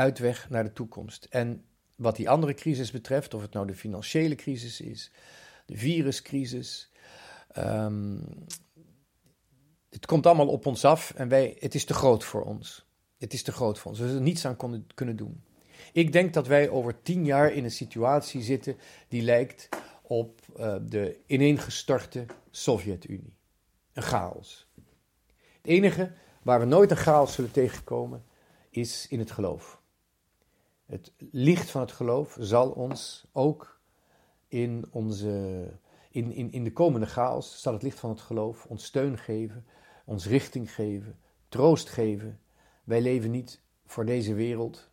uitweg 0.00 0.50
naar 0.50 0.64
de 0.64 0.72
toekomst. 0.72 1.24
En 1.24 1.64
wat 1.96 2.16
die 2.16 2.30
andere 2.30 2.54
crisis 2.54 2.90
betreft, 2.90 3.34
of 3.34 3.42
het 3.42 3.52
nou 3.52 3.66
de 3.66 3.74
financiële 3.74 4.34
crisis 4.34 4.80
is, 4.80 5.10
de 5.66 5.76
viruscrisis. 5.76 6.92
Ehm, 7.52 8.18
het 9.90 10.06
komt 10.06 10.26
allemaal 10.26 10.48
op 10.48 10.66
ons 10.66 10.84
af 10.84 11.12
en 11.16 11.28
wij, 11.28 11.56
het 11.58 11.74
is 11.74 11.84
te 11.84 11.94
groot 11.94 12.24
voor 12.24 12.42
ons. 12.42 12.88
Het 13.18 13.32
is 13.32 13.42
te 13.42 13.52
groot 13.52 13.78
voor 13.78 13.90
ons. 13.90 14.00
We 14.00 14.06
zullen 14.06 14.20
er 14.20 14.26
niets 14.28 14.46
aan 14.46 14.56
konden, 14.56 14.86
kunnen 14.94 15.16
doen. 15.16 15.44
Ik 15.92 16.12
denk 16.12 16.34
dat 16.34 16.46
wij 16.46 16.68
over 16.68 17.02
tien 17.02 17.24
jaar 17.24 17.52
in 17.52 17.64
een 17.64 17.70
situatie 17.70 18.42
zitten 18.42 18.76
die 19.08 19.22
lijkt 19.22 19.68
op 20.02 20.40
uh, 20.58 20.76
de 20.82 21.20
ineengestorte 21.26 22.26
Sovjet-Unie. 22.50 23.36
Een 23.92 24.02
chaos. 24.02 24.68
Het 25.34 25.70
enige 25.70 26.12
waar 26.42 26.60
we 26.60 26.66
nooit 26.66 26.90
een 26.90 26.96
chaos 26.96 27.32
zullen 27.32 27.50
tegenkomen 27.50 28.24
is 28.70 29.06
in 29.08 29.18
het 29.18 29.30
geloof. 29.30 29.79
Het 30.90 31.12
licht 31.30 31.70
van 31.70 31.80
het 31.80 31.92
geloof 31.92 32.36
zal 32.40 32.70
ons 32.70 33.26
ook 33.32 33.80
in, 34.48 34.86
onze, 34.90 35.66
in, 36.10 36.32
in, 36.32 36.52
in 36.52 36.64
de 36.64 36.72
komende 36.72 37.06
chaos, 37.06 37.60
zal 37.60 37.72
het 37.72 37.82
licht 37.82 38.00
van 38.00 38.10
het 38.10 38.20
geloof 38.20 38.66
ons 38.66 38.84
steun 38.84 39.18
geven, 39.18 39.66
ons 40.04 40.26
richting 40.26 40.74
geven, 40.74 41.18
troost 41.48 41.88
geven. 41.88 42.40
Wij 42.84 43.00
leven 43.00 43.30
niet 43.30 43.62
voor 43.86 44.04
deze 44.06 44.34
wereld. 44.34 44.90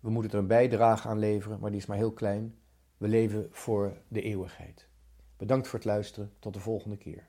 We 0.00 0.10
moeten 0.10 0.30
er 0.32 0.38
een 0.38 0.46
bijdrage 0.46 1.08
aan 1.08 1.18
leveren, 1.18 1.60
maar 1.60 1.70
die 1.70 1.80
is 1.80 1.86
maar 1.86 1.96
heel 1.96 2.12
klein. 2.12 2.58
We 2.96 3.08
leven 3.08 3.48
voor 3.50 3.96
de 4.08 4.22
eeuwigheid. 4.22 4.88
Bedankt 5.36 5.68
voor 5.68 5.78
het 5.78 5.88
luisteren. 5.88 6.32
Tot 6.38 6.54
de 6.54 6.60
volgende 6.60 6.96
keer. 6.96 7.28